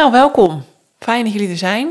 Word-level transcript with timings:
Nou, 0.00 0.12
welkom. 0.12 0.64
Fijn 0.98 1.24
dat 1.24 1.32
jullie 1.32 1.50
er 1.50 1.56
zijn. 1.56 1.88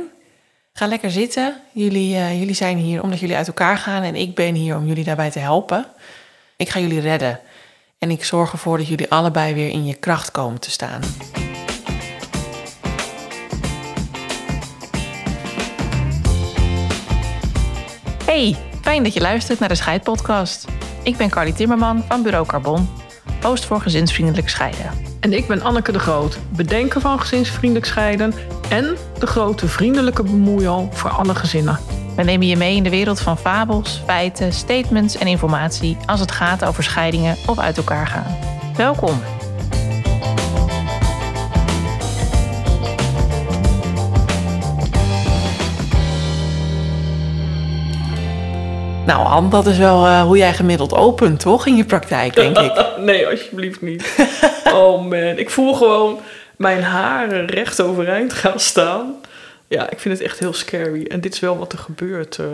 Ga 0.74 0.88
lekker 0.88 1.12
zitten. 1.12 1.56
Jullie, 1.72 2.16
eh, 2.16 2.40
jullie 2.40 2.56
zijn 2.56 2.78
hier 2.78 3.04
omdat 3.04 3.20
jullie 3.20 3.36
uit 3.36 3.48
elkaar 3.48 3.78
gaan 3.78 4.04
en 4.04 4.16
ik 4.16 4.36
ben 4.36 4.54
hier 4.54 4.76
om 4.76 4.86
jullie 4.86 5.04
daarbij 5.04 5.32
te 5.32 5.40
helpen. 5.40 5.86
Ik 6.58 6.70
ga 6.70 6.80
jullie 6.80 7.00
redden 7.00 7.40
en 7.98 8.12
ik 8.12 8.24
zorg 8.24 8.52
ervoor 8.52 8.78
dat 8.78 8.88
jullie 8.88 9.10
allebei 9.10 9.54
weer 9.54 9.70
in 9.70 9.86
je 9.86 9.94
kracht 9.94 10.32
komen 10.32 10.60
te 10.60 10.72
staan. 10.72 11.02
Hey, 18.26 18.56
fijn 18.82 19.04
dat 19.04 19.14
je 19.14 19.22
luistert 19.22 19.60
naar 19.60 19.70
de 19.70 19.76
Scheidpodcast. 19.76 20.66
Ik 21.04 21.18
ben 21.18 21.30
Carly 21.30 21.52
Timmerman 21.52 22.04
van 22.08 22.24
Bureau 22.24 22.46
Carbon, 22.46 22.90
host 23.42 23.66
voor 23.66 23.82
gezinsvriendelijk 23.82 24.50
scheiden. 24.50 25.09
En 25.20 25.34
ik 25.34 25.48
ben 25.48 25.62
Anneke 25.62 25.92
de 25.92 26.00
Groot, 26.00 26.38
bedenker 26.56 27.02
van 27.02 27.20
gezinsvriendelijk 27.20 27.86
scheiden 27.86 28.34
en 28.70 28.98
de 29.20 29.28
grote 29.28 29.68
vriendelijke 29.68 30.24
bemoeial 30.24 30.90
voor 30.92 31.10
alle 31.10 31.36
gezinnen. 31.36 31.80
We 32.16 32.24
nemen 32.24 32.48
je 32.48 32.56
mee 32.56 32.76
in 32.76 32.84
de 32.84 32.90
wereld 32.90 33.20
van 33.20 33.38
fabels, 33.38 34.02
feiten, 34.06 34.54
statements 34.54 35.18
en 35.18 35.28
informatie 35.28 35.98
als 36.06 36.20
het 36.20 36.32
gaat 36.32 36.66
over 36.66 36.84
scheidingen 36.84 37.36
of 37.48 37.60
uit 37.60 37.78
elkaar 37.78 38.08
gaan. 38.08 38.38
Welkom. 38.76 39.22
Nou, 49.06 49.28
Han, 49.28 49.50
dat 49.50 49.68
is 49.68 49.78
wel 49.78 50.06
eh, 50.06 50.22
hoe 50.22 50.38
jij 50.38 50.54
gemiddeld 50.54 50.94
opent, 50.94 51.40
toch? 51.40 51.66
In 51.66 51.76
je 51.76 51.86
praktijk, 51.86 52.36
denk 52.36 52.58
ik. 52.58 52.86
nee, 52.98 53.28
alsjeblieft 53.28 53.82
niet. 53.82 54.04
oh 54.74 55.02
man, 55.02 55.38
ik 55.38 55.50
voel 55.50 55.74
gewoon 55.74 56.20
mijn 56.58 56.84
haren 56.84 57.46
recht 57.46 57.82
overeind 57.82 58.34
gaan 58.34 58.60
staan. 58.60 59.16
Ja, 59.68 59.90
ik 59.90 60.00
vind 60.00 60.18
het 60.18 60.28
echt 60.28 60.40
heel 60.40 60.54
scary. 60.54 61.06
En 61.06 61.22
dit 61.22 61.34
is 61.34 61.40
wel 61.40 61.58
wat 61.58 61.74
er 61.74 61.80
gebeurt. 61.80 62.38
eh, 62.40 62.46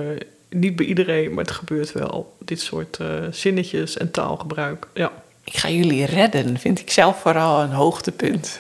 niet 0.50 0.76
bij 0.76 0.86
iedereen, 0.86 1.34
maar 1.34 1.44
het 1.44 1.54
gebeurt 1.54 1.92
wel. 1.92 2.36
Dit 2.40 2.62
soort 2.62 2.98
eh, 2.98 3.08
zinnetjes 3.32 3.98
en 3.98 4.12
taalgebruik. 4.12 4.88
Ja. 4.94 5.12
Ik 5.44 5.58
ga 5.58 5.70
jullie 5.70 6.06
redden, 6.06 6.58
vind 6.60 6.80
ik 6.80 6.92
zelf 6.92 7.20
vooral 7.22 7.62
een 7.62 7.72
hoogtepunt. 7.72 8.60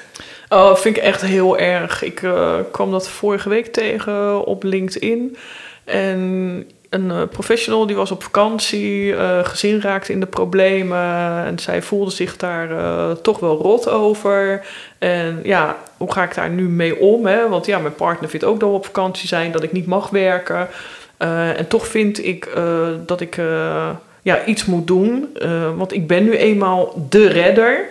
Oh, 0.49 0.75
vind 0.75 0.97
ik 0.97 1.03
echt 1.03 1.21
heel 1.21 1.57
erg. 1.57 2.03
Ik 2.03 2.23
eh, 2.23 2.59
kwam 2.71 2.91
dat 2.91 3.09
vorige 3.09 3.49
week 3.49 3.73
tegen 3.73 4.45
op 4.45 4.63
LinkedIn. 4.63 5.37
En 5.83 6.63
een 6.95 7.11
eh, 7.11 7.21
professional 7.31 7.85
die 7.85 7.95
was 7.95 8.11
op 8.11 8.23
vakantie, 8.23 9.15
eh, 9.15 9.45
gezin 9.45 9.81
raakte 9.81 10.11
in 10.11 10.19
de 10.19 10.25
problemen. 10.25 11.45
En 11.45 11.59
zij 11.59 11.81
voelde 11.81 12.11
zich 12.11 12.37
daar 12.37 12.71
eh, 12.71 13.11
toch 13.11 13.39
wel 13.39 13.57
rot 13.57 13.89
over. 13.89 14.65
En 14.97 15.39
ja, 15.43 15.77
hoe 15.97 16.11
ga 16.11 16.23
ik 16.23 16.35
daar 16.35 16.49
nu 16.49 16.63
mee 16.63 16.99
om? 16.99 17.25
Hè? 17.25 17.49
Want 17.49 17.65
ja, 17.65 17.79
mijn 17.79 17.95
partner 17.95 18.29
vindt 18.29 18.45
ook 18.45 18.59
dat 18.59 18.69
we 18.69 18.75
op 18.75 18.85
vakantie 18.85 19.27
zijn, 19.27 19.51
dat 19.51 19.63
ik 19.63 19.71
niet 19.71 19.85
mag 19.85 20.09
werken. 20.09 20.67
En 21.17 21.67
toch 21.67 21.87
vind 21.87 22.25
ik 22.25 22.49
dat 23.05 23.21
ik 23.21 23.35
ja, 24.21 24.45
iets 24.45 24.65
moet 24.65 24.87
doen. 24.87 25.37
Want 25.75 25.93
ik 25.93 26.07
ben 26.07 26.23
nu 26.23 26.37
eenmaal 26.37 27.07
de 27.09 27.27
redder. 27.27 27.87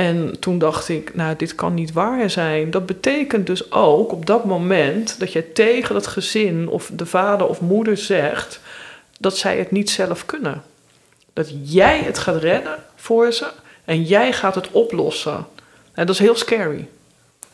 En 0.00 0.36
toen 0.38 0.58
dacht 0.58 0.88
ik, 0.88 1.14
nou, 1.14 1.36
dit 1.36 1.54
kan 1.54 1.74
niet 1.74 1.92
waar 1.92 2.30
zijn. 2.30 2.70
Dat 2.70 2.86
betekent 2.86 3.46
dus 3.46 3.72
ook 3.72 4.12
op 4.12 4.26
dat 4.26 4.44
moment 4.44 5.18
dat 5.18 5.32
je 5.32 5.52
tegen 5.52 5.94
dat 5.94 6.06
gezin 6.06 6.68
of 6.68 6.90
de 6.92 7.06
vader 7.06 7.46
of 7.48 7.60
moeder 7.60 7.96
zegt 7.96 8.60
dat 9.18 9.36
zij 9.36 9.58
het 9.58 9.70
niet 9.70 9.90
zelf 9.90 10.26
kunnen. 10.26 10.62
Dat 11.32 11.48
jij 11.62 11.98
het 11.98 12.18
gaat 12.18 12.42
redden 12.42 12.78
voor 12.96 13.32
ze 13.32 13.46
en 13.84 14.02
jij 14.02 14.32
gaat 14.32 14.54
het 14.54 14.70
oplossen. 14.70 15.46
En 15.92 16.06
dat 16.06 16.14
is 16.14 16.20
heel 16.20 16.36
scary. 16.36 16.88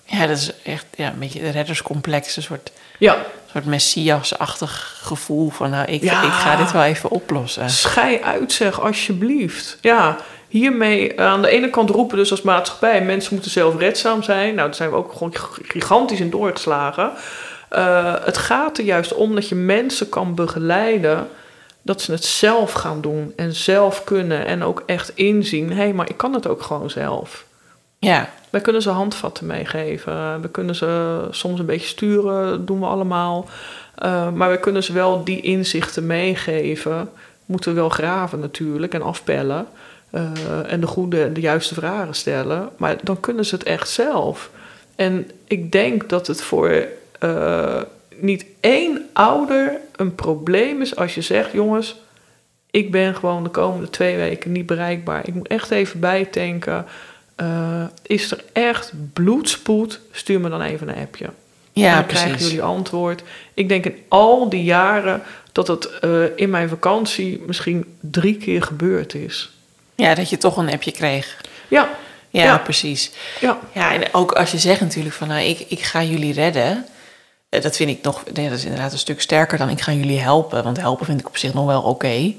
Ja, 0.04 0.26
dat 0.26 0.36
is 0.36 0.52
echt 0.62 0.86
ja, 0.96 1.08
een 1.12 1.18
beetje 1.18 1.42
een 1.42 1.52
redderscomplex, 1.52 2.36
een 2.36 2.42
soort, 2.42 2.70
Ja, 2.98 3.24
soort 3.52 3.64
messias-achtig 3.64 4.98
gevoel 5.02 5.50
van, 5.50 5.70
nou, 5.70 5.86
ik, 5.92 6.02
Ja. 6.02 6.22
ik 6.22 6.32
ga 6.32 6.56
dit 6.56 6.72
wel 6.72 6.82
even 6.84 7.10
oplossen. 7.10 7.70
schei 7.70 8.20
uit 8.20 8.52
zeg, 8.52 8.80
alsjeblieft. 8.80 9.78
Ja, 9.80 10.16
hiermee 10.56 11.20
aan 11.20 11.42
de 11.42 11.48
ene 11.48 11.70
kant 11.70 11.90
roepen 11.90 12.16
dus 12.16 12.30
als 12.30 12.42
maatschappij... 12.42 13.02
mensen 13.02 13.34
moeten 13.34 13.50
zelfredzaam 13.50 14.22
zijn. 14.22 14.54
Nou, 14.54 14.66
daar 14.66 14.74
zijn 14.74 14.90
we 14.90 14.96
ook 14.96 15.12
gewoon 15.12 15.34
gigantisch 15.62 16.20
in 16.20 16.30
doorgeslagen. 16.30 17.10
Eh, 17.68 18.14
het 18.24 18.38
gaat 18.38 18.78
er 18.78 18.84
juist 18.84 19.14
om 19.14 19.34
dat 19.34 19.48
je 19.48 19.54
mensen 19.54 20.08
kan 20.08 20.34
begeleiden... 20.34 21.28
dat 21.82 22.00
ze 22.00 22.12
het 22.12 22.24
zelf 22.24 22.72
gaan 22.72 23.00
doen 23.00 23.32
en 23.36 23.52
zelf 23.54 24.04
kunnen... 24.04 24.46
en 24.46 24.62
ook 24.62 24.82
echt 24.86 25.12
inzien, 25.14 25.68
hé, 25.68 25.74
hey, 25.74 25.92
maar 25.92 26.08
ik 26.08 26.16
kan 26.16 26.34
het 26.34 26.46
ook 26.46 26.62
gewoon 26.62 26.90
zelf. 26.90 27.44
Ja, 27.98 28.30
Wij 28.50 28.60
kunnen 28.60 28.82
ze 28.82 28.90
handvatten 28.90 29.46
meegeven. 29.46 30.40
We 30.40 30.48
kunnen 30.48 30.74
ze 30.74 31.20
soms 31.30 31.58
een 31.58 31.66
beetje 31.66 31.86
sturen, 31.86 32.66
doen 32.66 32.80
we 32.80 32.86
allemaal. 32.86 33.48
Uh, 34.04 34.32
maar 34.32 34.50
we 34.50 34.60
kunnen 34.60 34.82
ze 34.82 34.92
wel 34.92 35.24
die 35.24 35.40
inzichten 35.40 36.06
meegeven. 36.06 37.10
Moeten 37.46 37.74
we 37.74 37.80
wel 37.80 37.88
graven 37.88 38.40
natuurlijk 38.40 38.94
en 38.94 39.02
afpellen. 39.02 39.66
Uh, 40.16 40.72
en 40.72 40.80
de 40.80 40.86
goede 40.86 41.22
en 41.22 41.32
de 41.32 41.40
juiste 41.40 41.74
vragen 41.74 42.14
stellen. 42.14 42.68
Maar 42.76 42.96
dan 43.02 43.20
kunnen 43.20 43.44
ze 43.44 43.54
het 43.54 43.64
echt 43.64 43.88
zelf. 43.88 44.50
En 44.94 45.30
ik 45.46 45.72
denk 45.72 46.08
dat 46.08 46.26
het 46.26 46.42
voor 46.42 46.86
uh, 47.20 47.82
niet 48.16 48.46
één 48.60 49.06
ouder 49.12 49.80
een 49.96 50.14
probleem 50.14 50.80
is 50.80 50.96
als 50.96 51.14
je 51.14 51.20
zegt: 51.20 51.52
jongens, 51.52 51.96
ik 52.70 52.90
ben 52.90 53.14
gewoon 53.14 53.42
de 53.42 53.50
komende 53.50 53.90
twee 53.90 54.16
weken 54.16 54.52
niet 54.52 54.66
bereikbaar. 54.66 55.28
Ik 55.28 55.34
moet 55.34 55.48
echt 55.48 55.70
even 55.70 56.00
bijtanken. 56.00 56.84
Uh, 57.40 57.84
is 58.02 58.30
er 58.30 58.44
echt 58.52 58.92
bloedspoed? 59.12 60.00
Stuur 60.10 60.40
me 60.40 60.48
dan 60.48 60.62
even 60.62 60.88
een 60.88 61.02
appje. 61.02 61.30
ja 61.72 61.94
dan 61.94 62.04
precies. 62.04 62.24
krijgen 62.24 62.46
jullie 62.46 62.62
antwoord. 62.62 63.22
Ik 63.54 63.68
denk 63.68 63.84
in 63.84 63.98
al 64.08 64.48
die 64.48 64.64
jaren 64.64 65.22
dat 65.52 65.66
het 65.66 65.90
uh, 66.04 66.24
in 66.36 66.50
mijn 66.50 66.68
vakantie 66.68 67.42
misschien 67.46 67.84
drie 68.00 68.36
keer 68.36 68.62
gebeurd 68.62 69.14
is. 69.14 69.55
Ja, 69.96 70.14
dat 70.14 70.30
je 70.30 70.36
toch 70.38 70.56
een 70.56 70.72
appje 70.72 70.90
kreeg. 70.92 71.36
Ja. 71.68 71.88
Ja, 72.30 72.44
Ja. 72.44 72.58
precies. 72.58 73.10
Ja. 73.40 73.58
Ja, 73.72 73.92
en 73.94 74.02
ook 74.14 74.32
als 74.32 74.50
je 74.50 74.58
zegt 74.58 74.80
natuurlijk 74.80 75.14
van, 75.14 75.28
nou, 75.28 75.40
ik, 75.42 75.60
ik 75.68 75.80
ga 75.82 76.02
jullie 76.02 76.32
redden. 76.32 76.86
eh, 77.48 77.62
Dat 77.62 77.76
vind 77.76 77.90
ik 77.90 78.02
nog, 78.02 78.22
nee, 78.32 78.48
dat 78.48 78.58
is 78.58 78.64
inderdaad 78.64 78.92
een 78.92 78.98
stuk 78.98 79.20
sterker 79.20 79.58
dan 79.58 79.68
ik 79.68 79.80
ga 79.80 79.92
jullie 79.92 80.20
helpen. 80.20 80.64
Want 80.64 80.80
helpen 80.80 81.06
vind 81.06 81.20
ik 81.20 81.26
op 81.26 81.36
zich 81.36 81.54
nog 81.54 81.66
wel 81.66 81.82
oké. 81.82 82.32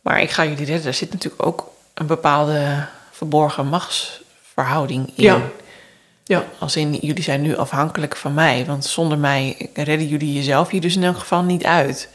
Maar 0.00 0.20
ik 0.22 0.30
ga 0.30 0.42
jullie 0.44 0.64
redden, 0.64 0.84
daar 0.84 0.94
zit 0.94 1.12
natuurlijk 1.12 1.46
ook 1.46 1.70
een 1.94 2.06
bepaalde 2.06 2.86
verborgen 3.10 3.66
machtsverhouding 3.66 5.06
in. 5.16 5.24
Ja. 5.24 5.40
Ja. 6.24 6.44
Als 6.58 6.76
in, 6.76 6.98
jullie 7.00 7.22
zijn 7.22 7.42
nu 7.42 7.56
afhankelijk 7.56 8.16
van 8.16 8.34
mij. 8.34 8.64
Want 8.66 8.84
zonder 8.84 9.18
mij 9.18 9.68
redden 9.74 10.06
jullie 10.08 10.32
jezelf 10.32 10.68
hier 10.70 10.80
dus 10.80 10.96
in 10.96 11.04
elk 11.04 11.18
geval 11.18 11.42
niet 11.42 11.64
uit. 11.64 12.08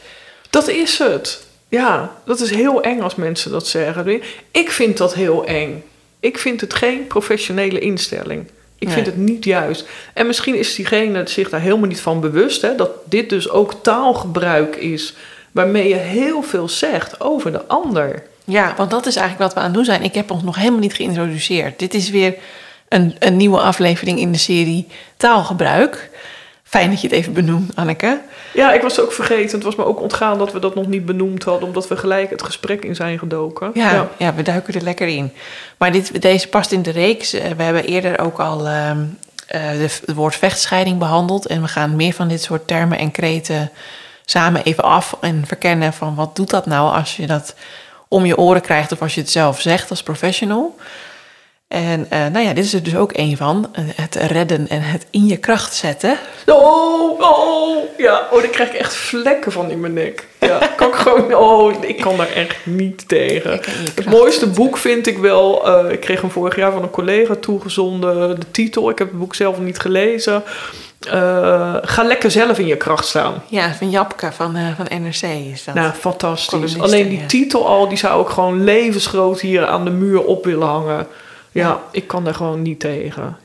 Dat 0.49 0.67
is 0.67 0.97
het. 0.97 1.45
Ja, 1.75 2.11
dat 2.25 2.39
is 2.39 2.49
heel 2.51 2.81
eng 2.81 3.01
als 3.01 3.15
mensen 3.15 3.51
dat 3.51 3.67
zeggen. 3.67 4.21
Ik 4.51 4.71
vind 4.71 4.97
dat 4.97 5.13
heel 5.13 5.45
eng. 5.45 5.83
Ik 6.19 6.37
vind 6.37 6.61
het 6.61 6.73
geen 6.73 7.07
professionele 7.07 7.79
instelling. 7.79 8.47
Ik 8.79 8.89
vind 8.89 9.05
het 9.05 9.17
niet 9.17 9.43
juist. 9.43 9.87
En 10.13 10.27
misschien 10.27 10.55
is 10.55 10.75
diegene 10.75 11.27
zich 11.27 11.49
daar 11.49 11.59
helemaal 11.61 11.87
niet 11.87 12.01
van 12.01 12.19
bewust, 12.19 12.61
hè, 12.61 12.75
dat 12.75 12.91
dit 13.03 13.29
dus 13.29 13.49
ook 13.49 13.73
taalgebruik 13.81 14.75
is 14.75 15.15
waarmee 15.51 15.87
je 15.87 15.95
heel 15.95 16.41
veel 16.41 16.69
zegt 16.69 17.21
over 17.21 17.51
de 17.51 17.65
ander. 17.65 18.23
Ja, 18.43 18.73
want 18.77 18.91
dat 18.91 19.05
is 19.05 19.15
eigenlijk 19.15 19.45
wat 19.45 19.53
we 19.53 19.59
aan 19.59 19.65
het 19.65 19.75
doen 19.75 19.85
zijn. 19.85 20.03
Ik 20.03 20.13
heb 20.13 20.31
ons 20.31 20.43
nog 20.43 20.55
helemaal 20.55 20.79
niet 20.79 20.93
geïntroduceerd. 20.93 21.79
Dit 21.79 21.93
is 21.93 22.09
weer 22.09 22.35
een, 22.89 23.15
een 23.19 23.37
nieuwe 23.37 23.59
aflevering 23.59 24.19
in 24.19 24.31
de 24.31 24.37
serie 24.37 24.87
Taalgebruik. 25.17 26.09
Fijn 26.67 26.89
dat 26.89 27.01
je 27.01 27.07
het 27.07 27.15
even 27.15 27.33
benoemt, 27.33 27.75
Anneke. 27.75 28.21
Ja, 28.53 28.73
ik 28.73 28.81
was 28.81 28.95
het 28.95 29.05
ook 29.05 29.11
vergeten. 29.11 29.55
Het 29.55 29.63
was 29.63 29.75
me 29.75 29.85
ook 29.85 30.01
ontgaan 30.01 30.37
dat 30.37 30.51
we 30.51 30.59
dat 30.59 30.75
nog 30.75 30.87
niet 30.87 31.05
benoemd 31.05 31.43
hadden, 31.43 31.67
omdat 31.67 31.87
we 31.87 31.97
gelijk 31.97 32.29
het 32.29 32.43
gesprek 32.43 32.83
in 32.85 32.95
zijn 32.95 33.19
gedoken. 33.19 33.71
Ja, 33.73 34.09
ja. 34.17 34.33
we 34.33 34.41
duiken 34.41 34.73
er 34.73 34.81
lekker 34.81 35.07
in. 35.07 35.33
Maar 35.77 35.91
dit, 35.91 36.21
deze 36.21 36.47
past 36.47 36.71
in 36.71 36.81
de 36.81 36.91
reeks. 36.91 37.33
Eh, 37.33 37.51
We 37.57 37.63
hebben 37.63 37.85
eerder 37.85 38.19
ook 38.19 38.39
al 38.39 38.67
ehm, 38.67 39.03
eh, 39.47 39.61
het 39.61 40.01
woord 40.15 40.35
vechtscheiding 40.35 40.97
behandeld. 40.99 41.45
En 41.45 41.61
we 41.61 41.67
gaan 41.67 41.95
meer 41.95 42.13
van 42.13 42.27
dit 42.27 42.41
soort 42.41 42.67
termen 42.67 42.97
en 42.97 43.11
kreten 43.11 43.71
samen 44.25 44.63
even 44.63 44.83
af 44.83 45.17
en 45.21 45.43
verkennen 45.47 45.93
van 45.93 46.15
wat 46.15 46.35
doet 46.35 46.49
dat 46.49 46.65
nou 46.65 46.95
als 46.95 47.15
je 47.15 47.27
dat 47.27 47.55
om 48.07 48.25
je 48.25 48.37
oren 48.37 48.61
krijgt 48.61 48.91
of 48.91 49.01
als 49.01 49.15
je 49.15 49.21
het 49.21 49.31
zelf 49.31 49.61
zegt 49.61 49.89
als 49.89 50.03
professional. 50.03 50.75
En 51.67 52.05
eh, 52.09 52.19
nou 52.19 52.45
ja, 52.45 52.53
dit 52.53 52.65
is 52.65 52.73
er 52.73 52.83
dus 52.83 52.95
ook 52.95 53.11
een 53.13 53.37
van. 53.37 53.69
eh, 53.73 53.83
Het 53.95 54.15
redden 54.15 54.67
en 54.67 54.81
het 54.81 55.05
in 55.09 55.25
je 55.25 55.37
kracht 55.37 55.73
zetten. 55.75 56.17
Oh, 56.45 57.19
oh, 57.19 57.77
ja. 57.97 58.27
Oh, 58.31 58.41
dan 58.41 58.49
krijg 58.49 58.69
ik 58.69 58.75
echt 58.79 58.95
vlekken 58.95 59.51
van 59.51 59.69
in 59.71 59.79
mijn 59.79 59.93
nek. 59.93 60.27
Ja, 60.39 60.57
kan 60.77 60.87
ik 60.87 60.93
gewoon... 60.95 61.35
Oh, 61.35 61.73
ik 61.83 61.97
kan 62.01 62.17
daar 62.17 62.31
echt 62.31 62.55
niet 62.65 63.07
tegen. 63.07 63.51
Het 63.95 64.05
mooiste 64.05 64.47
boek 64.47 64.77
vind 64.77 65.07
ik 65.07 65.17
wel... 65.17 65.67
eh, 65.85 65.91
ik 65.91 65.99
kreeg 65.99 66.21
hem 66.21 66.31
vorig 66.31 66.55
jaar 66.55 66.71
van 66.71 66.83
een 66.83 66.89
collega 66.89 67.35
toegezonden. 67.35 68.39
De 68.39 68.51
titel, 68.51 68.89
ik 68.89 68.97
heb 68.97 69.07
het 69.09 69.19
boek 69.19 69.35
zelf 69.35 69.59
niet 69.59 69.79
gelezen. 69.79 70.43
Ga 71.81 72.03
lekker 72.03 72.31
zelf 72.31 72.59
in 72.59 72.65
je 72.67 72.77
kracht 72.77 73.05
staan. 73.07 73.43
Ja, 73.47 73.73
van 73.73 73.89
Japke 73.89 74.31
van, 74.31 74.57
van 74.75 75.01
NRC 75.01 75.21
is 75.51 75.63
dat. 75.63 75.75
Nou, 75.75 75.91
fantastisch. 75.93 76.79
Alleen 76.79 77.09
die 77.09 77.19
ja. 77.19 77.25
titel 77.25 77.67
al, 77.67 77.87
die 77.87 77.97
zou 77.97 78.21
ik 78.21 78.27
gewoon 78.27 78.63
levensgroot 78.63 79.39
hier 79.41 79.65
aan 79.65 79.83
de 79.85 79.91
muur 79.91 80.23
op 80.23 80.45
willen 80.45 80.67
hangen. 80.67 81.07
Ja, 81.61 81.83
ik 81.91 82.07
kan 82.07 82.23
daar 82.23 82.33
gewoon 82.35 82.61
niet 82.61 82.79
tegen. 82.79 83.37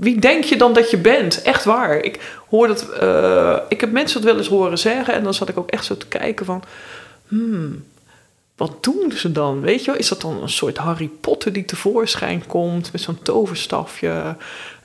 Wie 0.00 0.20
denk 0.20 0.44
je 0.44 0.56
dan 0.56 0.72
dat 0.72 0.90
je 0.90 0.96
bent? 0.98 1.42
Echt 1.42 1.64
waar. 1.64 1.96
Ik 1.96 2.38
hoor 2.48 2.66
dat. 2.66 2.90
eh, 2.90 3.56
ik 3.68 3.80
heb 3.80 3.92
mensen 3.92 4.20
dat 4.20 4.30
wel 4.30 4.38
eens 4.38 4.48
horen 4.48 4.78
zeggen. 4.78 5.14
En 5.14 5.22
dan 5.24 5.34
zat 5.34 5.48
ik 5.48 5.58
ook 5.58 5.70
echt 5.70 5.84
zo 5.84 5.96
te 5.96 6.06
kijken 6.06 6.46
van. 6.46 6.62
Hmm, 7.28 7.84
wat 8.56 8.72
doen 8.84 9.12
ze 9.14 9.32
dan? 9.32 9.60
Weet 9.60 9.84
je? 9.84 9.96
Is 9.96 10.08
dat 10.08 10.20
dan 10.20 10.42
een 10.42 10.48
soort 10.48 10.76
Harry 10.76 11.10
Potter 11.20 11.52
die 11.52 11.64
tevoorschijn 11.64 12.46
komt 12.46 12.92
met 12.92 13.00
zo'n 13.00 13.22
toverstafje? 13.22 14.36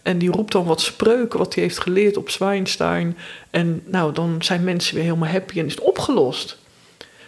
En 0.02 0.18
die 0.18 0.32
roept 0.32 0.52
dan 0.52 0.66
wat 0.66 0.82
spreuken 0.82 1.40
wat 1.40 1.54
hij 1.54 1.64
heeft 1.64 1.80
geleerd 1.80 2.18
op 2.18 2.30
Zwijnstein. 2.30 3.18
En 3.50 3.84
nou, 3.86 4.14
dan 4.14 4.36
zijn 4.40 4.64
mensen 4.64 4.96
weer 4.96 5.04
helemaal 5.04 5.30
happy 5.30 5.60
en 5.60 5.66
is 5.66 5.76
het 5.76 5.84
opgelost. 5.84 6.58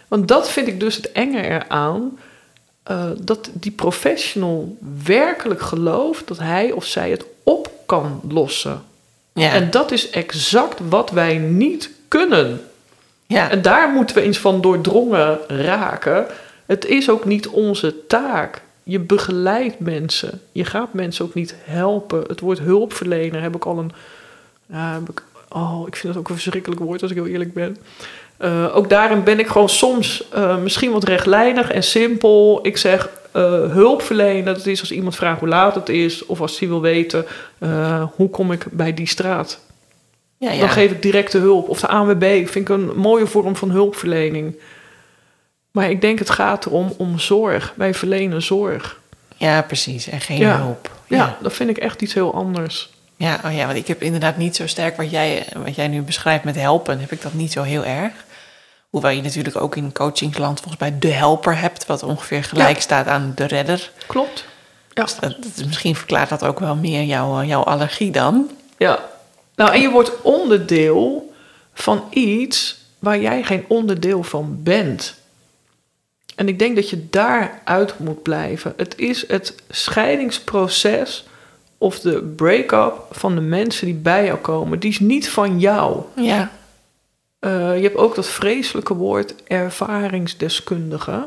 Want 0.08 0.28
dat 0.28 0.50
vind 0.50 0.68
ik 0.68 0.80
dus 0.80 0.96
het 0.96 1.12
enge 1.12 1.42
eraan. 1.42 2.18
Eh, 2.84 3.10
dat 3.20 3.50
die 3.52 3.72
professional 3.72 4.76
werkelijk 5.04 5.60
gelooft 5.60 6.28
dat 6.28 6.38
hij 6.38 6.72
of 6.72 6.84
zij 6.84 7.10
het 7.10 7.24
op 7.42 7.70
kan 7.86 8.20
lossen. 8.28 8.82
Ja. 9.32 9.52
En 9.52 9.70
dat 9.70 9.90
is 9.90 10.10
exact 10.10 10.80
wat 10.88 11.10
wij 11.10 11.38
niet 11.38 11.90
kunnen. 12.08 12.60
ja. 13.26 13.50
En 13.50 13.62
daar 13.62 13.88
moeten 13.88 14.16
we 14.16 14.22
eens 14.22 14.38
van 14.38 14.60
doordrongen 14.60 15.38
raken. 15.48 16.26
Het 16.66 16.84
is 16.84 17.10
ook 17.10 17.24
niet 17.24 17.48
onze 17.48 18.06
taak. 18.06 18.62
Je 18.82 18.98
begeleidt 18.98 19.78
mensen. 19.78 20.40
Je 20.52 20.64
gaat 20.64 20.92
mensen 20.92 21.24
ook 21.24 21.34
niet 21.34 21.54
helpen. 21.64 22.24
Het 22.26 22.40
woord 22.40 22.58
hulpverlener 22.58 23.42
heb 23.42 23.54
ik 23.54 23.64
al 23.64 23.78
een. 23.78 23.92
Heb 24.66 25.08
ik, 25.08 25.22
oh, 25.48 25.82
ik 25.86 25.96
vind 25.96 26.12
dat 26.12 26.22
ook 26.22 26.28
een 26.28 26.34
verschrikkelijk 26.34 26.80
woord 26.80 27.02
als 27.02 27.10
ik 27.10 27.16
heel 27.16 27.26
eerlijk 27.26 27.54
ben. 27.54 27.76
Eh, 28.44 28.76
ook 28.76 28.88
daarin 28.88 29.22
ben 29.22 29.38
ik 29.38 29.46
gewoon 29.46 29.68
soms 29.68 30.28
eh, 30.32 30.56
misschien 30.56 30.90
wat 30.90 31.04
rechtlijnig 31.04 31.70
en 31.70 31.82
simpel. 31.82 32.58
Ik 32.62 32.76
zeg 32.76 33.08
eh, 33.32 33.42
hulpverlenen. 33.70 34.54
Dat 34.54 34.66
is 34.66 34.80
als 34.80 34.92
iemand 34.92 35.16
vraagt 35.16 35.40
hoe 35.40 35.48
laat 35.48 35.74
het 35.74 35.88
is. 35.88 36.26
Of 36.26 36.40
als 36.40 36.58
hij 36.58 36.68
wil 36.68 36.80
weten 36.80 37.26
hoe 38.16 38.30
kom 38.30 38.52
ik 38.52 38.64
bij 38.70 38.94
die 38.94 39.08
straat. 39.08 39.60
ja, 40.38 40.52
ja. 40.52 40.60
Dan 40.60 40.68
geef 40.68 40.90
ik 40.90 41.02
directe 41.02 41.38
hulp. 41.38 41.68
Of 41.68 41.80
de 41.80 41.88
ANWB 41.88 42.22
vind 42.22 42.54
ik 42.54 42.68
een 42.68 42.96
mooie 42.96 43.26
vorm 43.26 43.56
van 43.56 43.70
hulpverlening. 43.70 44.56
Maar 45.70 45.90
ik 45.90 46.00
denk 46.00 46.18
het 46.18 46.30
gaat 46.30 46.66
erom 46.66 46.94
om 46.96 47.18
zorg. 47.18 47.72
Wij 47.76 47.94
verlenen 47.94 48.42
zorg. 48.42 49.00
ja, 49.36 49.62
precies. 49.62 50.08
En 50.08 50.20
geen 50.20 50.38
Ja. 50.38 50.56
hulp. 50.56 50.90
Ja, 51.08 51.36
dat 51.42 51.52
vind 51.52 51.70
ik 51.70 51.78
echt 51.78 52.02
iets 52.02 52.14
heel 52.14 52.34
anders. 52.34 52.90
Ja, 53.16 53.40
oh 53.44 53.54
ja, 53.54 53.66
want 53.66 53.78
ik 53.78 53.86
heb 53.86 54.02
inderdaad 54.02 54.36
niet 54.36 54.56
zo 54.56 54.66
sterk 54.66 54.96
wat 54.96 55.10
jij, 55.10 55.46
wat 55.64 55.74
jij 55.74 55.88
nu 55.88 56.02
beschrijft 56.02 56.44
met 56.44 56.56
helpen, 56.56 57.00
heb 57.00 57.12
ik 57.12 57.22
dat 57.22 57.32
niet 57.34 57.52
zo 57.52 57.62
heel 57.62 57.84
erg. 57.84 58.12
Hoewel 58.94 59.10
je 59.12 59.22
natuurlijk 59.22 59.60
ook 59.60 59.76
in 59.76 59.92
coachingsland 59.92 60.58
volgens 60.60 60.80
mij 60.80 60.98
de 60.98 61.08
helper 61.12 61.58
hebt, 61.58 61.86
wat 61.86 62.02
ongeveer 62.02 62.44
gelijk 62.44 62.76
Ja. 62.76 62.80
staat 62.82 63.06
aan 63.06 63.32
de 63.34 63.44
redder. 63.46 63.90
Klopt. 64.06 64.44
Ja. 64.92 65.02
Dat, 65.04 65.18
dat- 65.20 65.64
misschien 65.66 65.96
verklaart 65.96 66.28
dat 66.28 66.44
ook 66.44 66.58
wel 66.60 66.76
meer 66.76 67.02
jouw, 67.02 67.42
jouw 67.42 67.62
allergie 67.62 68.10
dan. 68.10 68.50
ja. 68.76 68.98
Nou, 69.56 69.72
en 69.72 69.80
je 69.80 69.90
wordt 69.90 70.22
onderdeel 70.22 71.32
van 71.74 72.04
iets 72.10 72.78
waar 72.98 73.20
jij 73.20 73.42
geen 73.42 73.64
onderdeel 73.68 74.22
van 74.22 74.58
bent. 74.62 75.14
En 76.36 76.48
ik 76.48 76.58
denk 76.58 76.76
dat 76.76 76.90
je 76.90 77.06
daaruit 77.10 77.98
moet 77.98 78.22
blijven. 78.22 78.74
Het 78.76 78.94
is 78.98 79.28
het 79.28 79.54
scheidingsproces 79.68 81.24
of 81.78 82.00
de 82.00 82.22
break-up 82.36 82.94
van 83.10 83.34
de 83.34 83.40
mensen 83.40 83.86
die 83.86 83.94
bij 83.94 84.24
jou 84.24 84.38
komen. 84.38 84.78
Die 84.78 84.90
is 84.90 84.98
niet 85.00 85.28
van 85.30 85.58
jou. 85.60 86.02
Ja, 86.16 86.50
Eh, 87.44 87.76
je 87.76 87.82
hebt 87.82 87.96
ook 87.96 88.14
dat 88.14 88.26
vreselijke 88.26 88.94
woord 88.94 89.34
ervaringsdeskundige. 89.44 91.26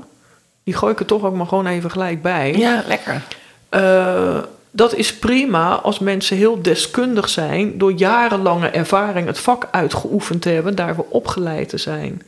Die 0.64 0.74
gooi 0.74 0.92
ik 0.92 1.00
er 1.00 1.06
toch 1.06 1.24
ook 1.24 1.36
maar 1.36 1.48
gewoon 1.48 1.68
even 1.68 1.92
gelijk 1.92 2.22
bij. 2.22 2.54
ja 2.54 2.84
lekker. 2.88 3.24
Eh, 3.70 4.44
dat 4.72 4.94
is 4.94 5.16
prima 5.18 5.76
als 5.76 6.00
mensen 6.00 6.38
heel 6.38 6.62
deskundig 6.62 7.30
zijn, 7.30 7.78
door 7.78 7.92
jarenlange 7.92 8.68
ervaring 8.68 9.28
het 9.28 9.40
vak 9.40 9.68
uitgeoefend 9.72 10.42
te 10.42 10.50
hebben, 10.50 10.76
daarvoor 10.76 11.06
opgeleid 11.10 11.70
te 11.70 11.78
zijn. 11.78 12.22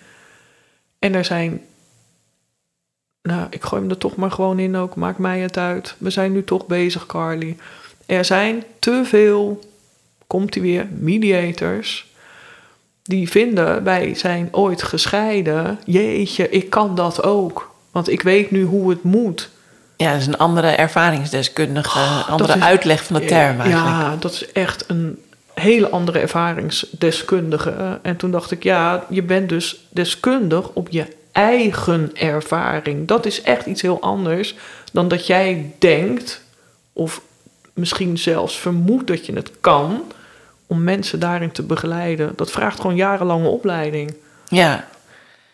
En 0.99 1.13
er 1.13 1.25
zijn, 1.25 1.61
nou, 3.21 3.47
ik 3.49 3.63
gooi 3.63 3.81
hem 3.81 3.91
er 3.91 3.97
toch 3.97 4.15
maar 4.15 4.31
gewoon 4.31 4.59
in 4.59 4.75
ook, 4.75 4.95
maakt 4.95 5.17
mij 5.17 5.39
het 5.39 5.57
uit. 5.57 5.95
We 5.97 6.09
zijn 6.09 6.31
nu 6.31 6.43
toch 6.43 6.67
bezig, 6.67 7.05
Carly. 7.05 7.57
Er 8.05 8.25
zijn 8.25 8.63
te 8.79 9.01
veel, 9.05 9.59
komt 10.27 10.53
hij 10.53 10.63
weer, 10.63 10.87
mediators, 10.91 12.08
die 13.09 13.29
vinden 13.29 13.83
wij 13.83 14.15
zijn 14.15 14.47
ooit 14.51 14.83
gescheiden. 14.83 15.79
Jeetje, 15.85 16.49
ik 16.49 16.69
kan 16.69 16.95
dat 16.95 17.23
ook, 17.23 17.75
want 17.91 18.09
ik 18.09 18.21
weet 18.21 18.51
nu 18.51 18.63
hoe 18.63 18.89
het 18.89 19.03
moet. 19.03 19.49
Ja, 19.97 20.11
dat 20.11 20.21
is 20.21 20.27
een 20.27 20.37
andere 20.37 20.67
ervaringsdeskundige, 20.67 21.99
een 21.99 22.23
andere 22.23 22.51
Oh, 22.51 22.57
is- 22.57 22.63
uitleg 22.63 23.03
van 23.03 23.19
de 23.19 23.25
term 23.25 23.59
eigenlijk. 23.59 23.95
Ja, 23.95 24.15
dat 24.19 24.31
is 24.33 24.51
echt 24.51 24.83
een 24.87 25.19
hele 25.53 25.89
andere 25.89 26.19
ervaringsdeskundige. 26.19 27.99
En 28.01 28.15
toen 28.15 28.31
dacht 28.31 28.51
ik, 28.51 28.63
ja, 28.63 29.05
je 29.09 29.23
bent 29.23 29.49
dus 29.49 29.87
deskundig 29.89 30.69
op 30.73 30.87
je 30.89 31.05
eigen 31.31 32.11
ervaring. 32.13 33.07
Dat 33.07 33.25
is 33.25 33.41
echt 33.41 33.65
iets 33.65 33.81
heel 33.81 34.01
anders 34.01 34.55
dan 34.91 35.07
dat 35.07 35.27
jij 35.27 35.71
denkt, 35.79 36.41
of 36.93 37.21
misschien 37.73 38.17
zelfs 38.17 38.57
vermoedt 38.57 39.07
dat 39.07 39.25
je 39.25 39.33
het 39.33 39.51
kan, 39.61 40.01
om 40.69 40.83
mensen 40.83 41.19
daarin 41.19 41.51
te 41.51 41.63
begeleiden. 41.63 42.33
Dat 42.35 42.51
vraagt 42.51 42.79
gewoon 42.79 42.95
jarenlange 42.95 43.47
opleiding. 43.47 44.15
Ja. 44.47 44.85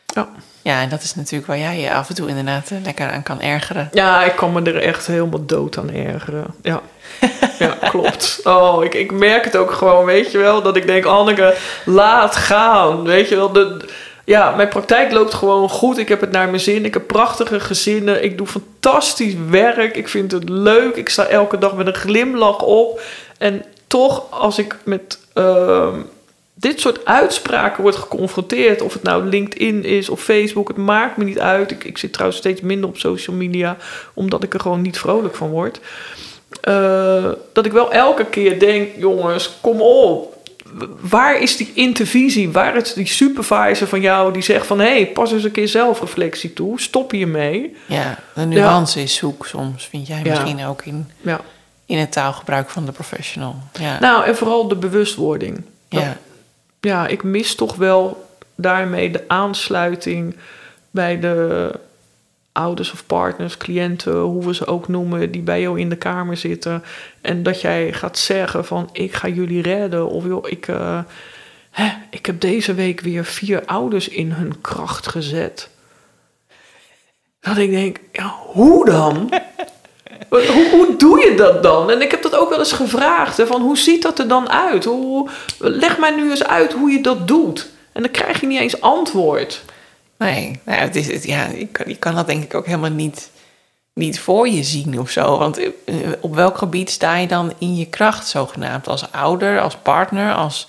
Ja. 0.05 0.27
ja, 0.61 0.81
en 0.81 0.89
dat 0.89 1.01
is 1.01 1.15
natuurlijk 1.15 1.47
waar 1.47 1.57
jij 1.57 1.79
je 1.79 1.93
af 1.93 2.09
en 2.09 2.15
toe 2.15 2.27
inderdaad 2.27 2.71
eh, 2.71 2.77
lekker 2.83 3.11
aan 3.11 3.23
kan 3.23 3.41
ergeren. 3.41 3.89
Ja, 3.91 4.23
ik 4.23 4.35
kan 4.35 4.53
me 4.53 4.61
er 4.61 4.81
echt 4.81 5.07
helemaal 5.07 5.45
dood 5.45 5.77
aan 5.77 5.91
ergeren. 5.91 6.45
Ja, 6.61 6.81
ja 7.59 7.77
klopt. 7.89 8.39
Oh, 8.43 8.83
ik, 8.83 8.93
ik 8.93 9.11
merk 9.11 9.45
het 9.45 9.55
ook 9.55 9.71
gewoon, 9.71 10.05
weet 10.05 10.31
je 10.31 10.37
wel. 10.37 10.61
Dat 10.61 10.75
ik 10.75 10.85
denk, 10.85 11.05
Anneke, 11.05 11.57
laat 11.85 12.35
gaan. 12.35 13.03
Weet 13.03 13.29
je 13.29 13.35
wel, 13.35 13.51
de, 13.51 13.89
ja, 14.25 14.55
mijn 14.55 14.67
praktijk 14.67 15.11
loopt 15.11 15.33
gewoon 15.33 15.69
goed. 15.69 15.97
Ik 15.97 16.07
heb 16.07 16.21
het 16.21 16.31
naar 16.31 16.47
mijn 16.47 16.61
zin. 16.61 16.85
Ik 16.85 16.93
heb 16.93 17.07
prachtige 17.07 17.59
gezinnen. 17.59 18.23
Ik 18.23 18.37
doe 18.37 18.47
fantastisch 18.47 19.35
werk. 19.49 19.95
Ik 19.95 20.07
vind 20.07 20.31
het 20.31 20.49
leuk. 20.49 20.95
Ik 20.95 21.09
sta 21.09 21.25
elke 21.25 21.57
dag 21.57 21.73
met 21.75 21.87
een 21.87 21.93
glimlach 21.93 22.61
op. 22.61 23.01
En 23.37 23.65
toch, 23.95 24.23
als 24.29 24.57
ik 24.59 24.77
met... 24.83 25.19
ehm, 25.33 25.99
dit 26.53 26.79
soort 26.79 27.05
uitspraken 27.05 27.81
wordt 27.81 27.97
geconfronteerd. 27.97 28.81
Of 28.81 28.93
het 28.93 29.03
nou 29.03 29.25
LinkedIn 29.25 29.83
is 29.83 30.09
of 30.09 30.21
Facebook, 30.21 30.67
het 30.67 30.77
maakt 30.77 31.17
me 31.17 31.23
niet 31.23 31.39
uit. 31.39 31.71
Ik, 31.71 31.83
ik 31.83 31.97
zit 31.97 32.13
trouwens 32.13 32.39
steeds 32.39 32.61
minder 32.61 32.89
op 32.89 32.97
social 32.97 33.35
media, 33.35 33.77
omdat 34.13 34.43
ik 34.43 34.53
er 34.53 34.59
gewoon 34.59 34.81
niet 34.81 34.97
vrolijk 34.97 35.35
van 35.35 35.49
word. 35.49 35.79
Eh, 36.61 37.31
dat 37.53 37.65
ik 37.65 37.71
wel 37.71 37.91
elke 37.91 38.25
keer 38.25 38.59
denk, 38.59 38.89
jongens, 38.97 39.57
kom 39.61 39.81
op. 39.81 40.33
Waar 40.99 41.41
is 41.41 41.57
die 41.57 41.71
intervisie? 41.73 42.51
Waar 42.51 42.75
is 42.75 42.93
die 42.93 43.07
supervisor 43.07 43.87
van 43.87 44.01
jou 44.01 44.33
die 44.33 44.41
zegt 44.43 44.67
van... 44.67 44.79
hé, 44.79 44.85
hey, 44.85 45.07
pas 45.07 45.31
eens 45.31 45.43
een 45.43 45.51
keer 45.51 45.67
zelfreflectie 45.67 46.53
toe. 46.53 46.79
Stop 46.81 47.11
hiermee. 47.11 47.75
Ja, 47.85 48.19
de 48.35 48.45
nuance 48.45 49.01
is 49.01 49.15
zoek 49.15 49.45
soms, 49.45 49.87
vind 49.87 50.07
jij 50.07 50.21
Ja. 50.23 50.29
misschien 50.29 50.65
ook 50.65 50.85
in, 50.85 51.09
Ja. 51.21 51.39
In 51.85 51.97
het 51.97 52.11
taalgebruik 52.11 52.69
van 52.69 52.85
de 52.85 52.91
professional. 52.91 53.55
Ja, 53.79 53.99
Nou, 53.99 54.25
en 54.25 54.35
vooral 54.35 54.67
de 54.67 54.75
bewustwording. 54.75 55.63
Dat- 55.89 56.01
ja. 56.01 56.17
ja, 56.79 57.07
ik 57.07 57.23
mis 57.23 57.55
toch 57.55 57.75
wel 57.75 58.27
daarmee 58.55 59.11
de 59.11 59.23
aansluiting 59.27 60.35
bij 60.91 61.19
de 61.19 61.71
ouders 62.51 62.91
of 62.91 63.05
partners, 63.05 63.57
cliënten, 63.57 64.19
hoe 64.19 64.45
we 64.45 64.53
ze 64.53 64.65
ook 64.65 64.87
noemen, 64.87 65.31
die 65.31 65.41
bij 65.41 65.61
jou 65.61 65.79
in 65.79 65.89
de 65.89 65.95
kamer 65.95 66.37
zitten. 66.37 66.83
En 67.21 67.43
dat 67.43 67.61
jij 67.61 67.93
gaat 67.93 68.17
zeggen 68.17 68.65
van 68.65 68.89
ik 68.91 69.13
ga 69.13 69.27
jullie 69.27 69.61
redden. 69.61 70.09
Of 70.09 70.25
joh, 70.25 70.49
ik, 70.49 70.67
eh, 70.67 70.99
hè, 71.71 71.91
ik 72.09 72.25
heb 72.25 72.39
deze 72.41 72.73
week 72.73 73.01
weer 73.01 73.25
vier 73.25 73.65
ouders 73.65 74.07
in 74.07 74.31
hun 74.31 74.61
kracht 74.61 75.07
gezet. 75.07 75.69
Dat 77.39 77.57
ik 77.57 77.69
denk, 77.71 77.97
ja, 78.11 78.33
hoe 78.45 78.85
dan? 78.85 79.29
Hoe, 80.29 80.67
hoe 80.71 80.95
doe 80.97 81.25
je 81.25 81.35
dat 81.35 81.63
dan? 81.63 81.91
En 81.91 82.01
ik 82.01 82.11
heb 82.11 82.21
dat 82.21 82.35
ook 82.35 82.49
wel 82.49 82.59
eens 82.59 82.71
gevraagd. 82.71 83.37
Hè, 83.37 83.47
van 83.47 83.61
hoe 83.61 83.77
ziet 83.77 84.01
dat 84.01 84.19
er 84.19 84.27
dan 84.27 84.49
uit? 84.49 84.85
Hoe, 84.85 85.29
leg 85.57 85.97
mij 85.97 86.11
nu 86.11 86.29
eens 86.29 86.43
uit 86.43 86.73
hoe 86.73 86.91
je 86.91 87.01
dat 87.01 87.27
doet. 87.27 87.67
En 87.91 88.01
dan 88.01 88.11
krijg 88.11 88.41
je 88.41 88.47
niet 88.47 88.59
eens 88.59 88.81
antwoord. 88.81 89.63
Nee, 90.17 90.59
nou, 90.65 90.79
het 90.79 90.95
is, 90.95 91.07
het, 91.07 91.23
ja, 91.23 91.47
je, 91.47 91.67
kan, 91.67 91.87
je 91.87 91.97
kan 91.97 92.15
dat 92.15 92.27
denk 92.27 92.43
ik 92.43 92.53
ook 92.53 92.65
helemaal 92.65 92.89
niet, 92.89 93.29
niet 93.93 94.19
voor 94.19 94.47
je 94.47 94.63
zien 94.63 94.99
of 94.99 95.09
zo. 95.09 95.37
Want 95.37 95.57
eh, 95.57 95.95
op 96.19 96.35
welk 96.35 96.57
gebied 96.57 96.89
sta 96.89 97.17
je 97.17 97.27
dan 97.27 97.53
in 97.57 97.75
je 97.75 97.85
kracht 97.85 98.27
zogenaamd? 98.27 98.87
Als 98.87 99.11
ouder, 99.11 99.59
als 99.59 99.75
partner, 99.81 100.33
als 100.33 100.67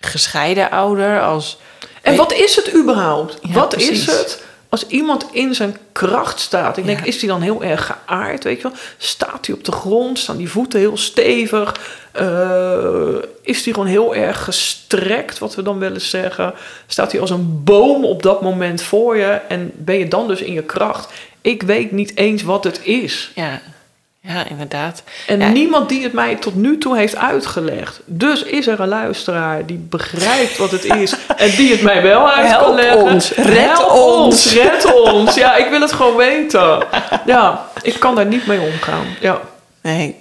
gescheiden 0.00 0.70
ouder, 0.70 1.22
als... 1.22 1.58
En 2.02 2.16
wat 2.16 2.32
is 2.32 2.56
het 2.56 2.74
überhaupt? 2.74 3.38
Ja, 3.42 3.52
wat 3.52 3.68
precies. 3.68 3.90
is 3.90 4.06
het 4.06 4.42
als 4.70 4.86
iemand 4.86 5.26
in 5.32 5.54
zijn 5.54 5.76
kracht 5.92 6.40
staat? 6.40 6.76
Ik 6.76 6.86
denk, 6.86 6.98
Ja. 6.98 7.04
is 7.04 7.18
die 7.18 7.28
dan 7.28 7.40
heel 7.40 7.62
erg 7.62 7.86
geaard? 8.06 8.44
Weet 8.44 8.56
je 8.56 8.62
wel? 8.62 8.72
Staat 8.98 9.46
hij 9.46 9.54
op 9.54 9.64
de 9.64 9.72
grond? 9.72 10.18
Staan 10.18 10.36
die 10.36 10.50
voeten 10.50 10.78
heel 10.80 10.96
stevig? 10.96 11.80
Eh, 12.12 13.14
is 13.42 13.62
die 13.62 13.72
gewoon 13.74 13.88
heel 13.88 14.14
erg 14.14 14.44
gestrekt, 14.44 15.38
wat 15.38 15.54
we 15.54 15.62
dan 15.62 15.78
wel 15.78 15.92
eens 15.92 16.10
zeggen? 16.10 16.54
Staat 16.86 17.12
hij 17.12 17.20
als 17.20 17.30
een 17.30 17.64
boom 17.64 18.04
op 18.04 18.22
dat 18.22 18.42
moment 18.42 18.82
voor 18.82 19.16
je? 19.16 19.40
En 19.48 19.70
ben 19.74 19.98
je 19.98 20.08
dan 20.08 20.28
dus 20.28 20.40
in 20.40 20.52
je 20.52 20.62
kracht? 20.62 21.12
Ik 21.40 21.62
weet 21.62 21.92
niet 21.92 22.16
eens 22.16 22.42
wat 22.42 22.64
het 22.64 22.80
is. 22.84 23.30
Ja, 23.34 23.60
Ja, 24.22 24.46
inderdaad. 24.48 25.02
En 25.26 25.38
Ja. 25.40 25.48
niemand 25.48 25.88
die 25.88 26.02
het 26.02 26.12
mij 26.12 26.36
tot 26.36 26.54
nu 26.54 26.78
toe 26.78 26.96
heeft 26.96 27.16
uitgelegd. 27.16 28.00
Dus 28.04 28.42
is 28.42 28.66
er 28.66 28.80
een 28.80 28.88
luisteraar 28.88 29.66
die 29.66 29.86
begrijpt 29.88 30.56
wat 30.56 30.70
het 30.70 30.84
is 30.84 31.14
en 31.36 31.50
die 31.50 31.70
het 31.72 31.82
mij 31.82 32.02
wel 32.02 32.30
uit 32.30 32.46
Help 32.48 32.64
kan 32.64 32.74
leggen. 32.74 33.00
ons, 33.02 33.30
red 33.34 33.46
Help 33.78 33.90
ons. 33.90 34.52
red 34.54 34.92
ons. 34.94 35.34
Ja, 35.34 35.56
ik 35.56 35.70
wil 35.70 35.80
het 35.80 35.92
gewoon 35.92 36.16
weten. 36.16 36.82
Ja, 37.26 37.66
ik 37.82 37.98
kan 37.98 38.14
daar 38.14 38.26
niet 38.26 38.46
mee 38.46 38.60
omgaan. 38.60 39.04
Ja. 39.20 39.40
Nee. 39.82 40.16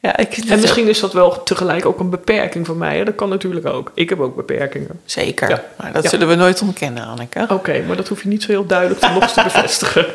Ja, 0.00 0.16
ik 0.16 0.36
En 0.48 0.60
misschien 0.60 0.88
is 0.88 1.00
dat 1.00 1.12
wel 1.12 1.42
tegelijk 1.42 1.86
ook 1.86 2.00
een 2.00 2.10
beperking 2.10 2.66
voor 2.66 2.76
mij. 2.76 2.96
Hè? 2.98 3.04
Dat 3.04 3.14
kan 3.14 3.28
natuurlijk 3.28 3.66
ook. 3.66 3.90
Ik 3.94 4.08
heb 4.08 4.20
ook 4.20 4.36
beperkingen. 4.36 5.00
Zeker. 5.04 5.48
Ja. 5.48 5.62
Maar 5.76 5.92
dat 5.92 6.02
Ja. 6.02 6.08
zullen 6.08 6.28
we 6.28 6.34
nooit 6.34 6.62
ontkennen, 6.62 7.04
Anneke. 7.06 7.46
Oké, 7.48 7.82
maar 7.86 7.96
dat 7.96 8.08
hoef 8.08 8.22
je 8.22 8.28
niet 8.28 8.42
zo 8.42 8.48
heel 8.50 8.66
duidelijk 8.66 9.00
te 9.00 9.08
nog 9.08 9.30
te 9.32 9.42
bevestigen. 9.42 10.06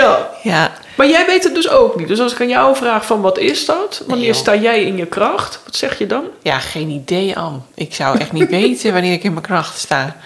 Ja, 0.00 0.28
Ja. 0.42 0.72
maar 0.96 1.08
jij 1.08 1.26
weet 1.26 1.44
het 1.44 1.54
dus 1.54 1.68
ook 1.68 1.96
niet. 1.96 2.08
Dus 2.08 2.20
als 2.20 2.32
ik 2.32 2.40
aan 2.40 2.48
jou 2.48 2.76
vraag 2.76 3.06
van 3.06 3.20
wat 3.20 3.38
is 3.38 3.64
dat? 3.64 4.02
Wanneer 4.06 4.34
sta 4.34 4.54
jij 4.56 4.82
in 4.84 4.96
je 4.96 5.06
kracht? 5.06 5.60
Wat 5.64 5.76
zeg 5.76 5.98
je 5.98 6.06
dan? 6.06 6.24
ja, 6.42 6.58
geen 6.58 6.88
idee, 6.88 7.36
Anne. 7.36 7.58
Ik 7.74 7.94
zou 7.94 8.18
echt 8.18 8.32
niet 8.32 8.50
weten 8.60 8.92
wanneer 8.92 9.12
ik 9.12 9.22
in 9.22 9.32
mijn 9.32 9.44
kracht 9.44 9.78
sta. 9.78 10.16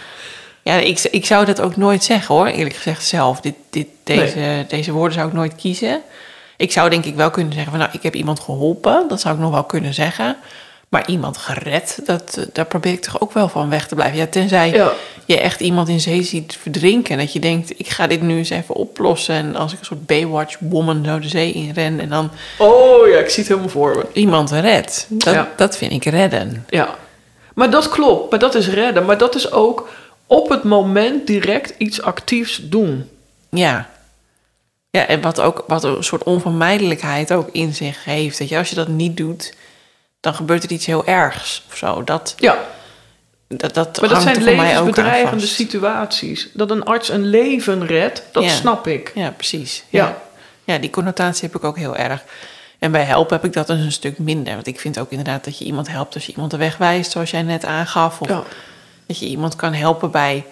Ja, 0.62 0.74
ik, 0.74 1.00
ik 1.10 1.26
zou 1.26 1.44
dat 1.44 1.60
ook 1.60 1.76
nooit 1.76 2.04
zeggen, 2.04 2.34
hoor. 2.34 2.46
Eerlijk 2.46 2.76
gezegd 2.76 3.06
zelf. 3.06 3.40
Dit, 3.40 3.54
dit, 3.70 3.86
deze, 4.04 4.64
deze 4.68 4.92
woorden 4.92 5.14
zou 5.14 5.28
ik 5.28 5.34
nooit 5.34 5.54
kiezen. 5.54 6.02
Ik 6.56 6.72
zou 6.72 6.90
denk 6.90 7.04
ik 7.04 7.14
wel 7.14 7.30
kunnen 7.30 7.52
zeggen 7.52 7.70
van... 7.70 7.80
nou, 7.80 7.92
ik 7.92 8.02
heb 8.02 8.14
iemand 8.14 8.40
geholpen. 8.40 9.04
Dat 9.08 9.20
zou 9.20 9.34
ik 9.34 9.40
nog 9.40 9.50
wel 9.50 9.64
kunnen 9.64 9.94
zeggen. 9.94 10.36
Maar 10.94 11.08
iemand 11.08 11.36
gered, 11.36 11.98
dat, 12.04 12.36
eh, 12.38 12.44
daar 12.52 12.64
probeer 12.66 12.92
ik 12.92 13.00
toch 13.02 13.20
ook 13.20 13.32
wel 13.32 13.48
van 13.48 13.70
weg 13.70 13.88
te 13.88 13.94
blijven. 13.94 14.18
Ja, 14.18 14.26
tenzij 14.26 14.70
Ja. 14.70 14.92
je 15.24 15.40
echt 15.40 15.60
iemand 15.60 15.88
in 15.88 16.00
zee 16.00 16.22
ziet 16.22 16.56
verdrinken... 16.60 17.12
en 17.12 17.18
dat 17.18 17.32
je 17.32 17.38
denkt, 17.40 17.78
ik 17.78 17.88
ga 17.88 18.06
dit 18.06 18.22
nu 18.22 18.36
eens 18.36 18.50
even 18.50 18.74
oplossen... 18.74 19.34
en 19.34 19.56
als 19.56 19.72
ik 19.72 19.78
een 19.78 19.84
soort 19.84 20.06
Baywatch-woman 20.06 21.04
zo 21.04 21.18
de 21.18 21.28
zee 21.28 21.52
in 21.52 21.70
ren... 21.74 22.00
en 22.00 22.08
dan 22.08 22.30
Oh 22.58 23.08
ja, 23.08 23.18
ik 23.18 23.28
zie 23.28 23.38
het 23.38 23.48
helemaal 23.48 23.68
voor 23.70 23.96
me. 23.96 24.06
iemand 24.20 24.50
red. 24.50 25.06
Dat, 25.08 25.34
Ja. 25.34 25.48
dat 25.56 25.76
vind 25.76 25.92
ik 25.92 26.04
redden. 26.04 26.66
Ja, 26.68 26.94
maar 27.54 27.70
dat 27.70 27.88
klopt. 27.88 28.30
Maar 28.30 28.38
dat 28.38 28.54
is 28.54 28.68
redden. 28.68 29.04
Maar 29.04 29.18
dat 29.18 29.34
is 29.34 29.52
ook 29.52 29.88
op 30.26 30.48
het 30.48 30.62
moment 30.64 31.26
direct 31.26 31.74
iets 31.78 32.02
actiefs 32.02 32.60
doen. 32.62 33.08
Ja. 33.50 33.88
Ja, 34.90 35.06
en 35.06 35.20
wat 35.20 35.40
ook 35.40 35.64
wat 35.66 35.84
een 35.84 36.04
soort 36.04 36.22
onvermijdelijkheid 36.22 37.32
ook 37.32 37.48
in 37.52 37.74
zich 37.74 38.04
heeft. 38.04 38.38
Dat 38.38 38.48
je, 38.48 38.58
als 38.58 38.68
je 38.68 38.74
dat 38.74 38.88
niet 38.88 39.16
doet, 39.16 39.54
dan 40.24 40.34
gebeurt 40.34 40.64
er 40.64 40.70
iets 40.70 40.86
heel 40.86 41.06
ergs 41.06 41.62
of 41.70 41.76
zo. 41.76 42.04
Dat, 42.04 42.34
Ja, 42.38 42.58
dat, 43.48 43.74
dat 43.74 44.00
maar 44.00 44.08
dat 44.08 44.22
zijn 44.22 44.34
voor 44.34 44.44
mij 44.44 44.54
ook 44.54 44.64
aan 44.64 44.70
levensbedreigende 44.76 45.46
situaties. 45.46 46.48
Dat 46.52 46.70
een 46.70 46.84
arts 46.84 47.08
een 47.08 47.26
leven 47.26 47.86
redt, 47.86 48.22
dat 48.32 48.42
Ja. 48.44 48.48
snap 48.50 48.86
ik. 48.86 49.12
Ja, 49.14 49.30
precies. 49.30 49.84
Ja. 49.88 50.04
Ja. 50.04 50.16
ja, 50.74 50.78
die 50.78 50.90
connotatie 50.90 51.46
heb 51.48 51.56
ik 51.56 51.64
ook 51.64 51.76
heel 51.78 51.96
erg. 51.96 52.24
En 52.78 52.92
bij 52.92 53.02
helpen 53.02 53.36
heb 53.36 53.44
ik 53.44 53.52
dat 53.52 53.66
dus 53.66 53.80
een 53.80 53.92
stuk 53.92 54.18
minder. 54.18 54.54
Want 54.54 54.66
ik 54.66 54.80
vind 54.80 54.98
ook 54.98 55.10
inderdaad 55.10 55.44
dat 55.44 55.58
je 55.58 55.64
iemand 55.64 55.88
helpt 55.88 56.14
als 56.14 56.26
je 56.26 56.32
iemand 56.32 56.50
de 56.50 56.56
weg 56.56 56.76
wijst, 56.76 57.10
zoals 57.10 57.30
jij 57.30 57.42
net 57.42 57.64
aangaf. 57.64 58.20
Of 58.20 58.28
Ja. 58.28 58.42
dat 59.06 59.18
je 59.18 59.26
iemand 59.26 59.56
kan 59.56 59.72
helpen 59.72 60.10
bij 60.10 60.44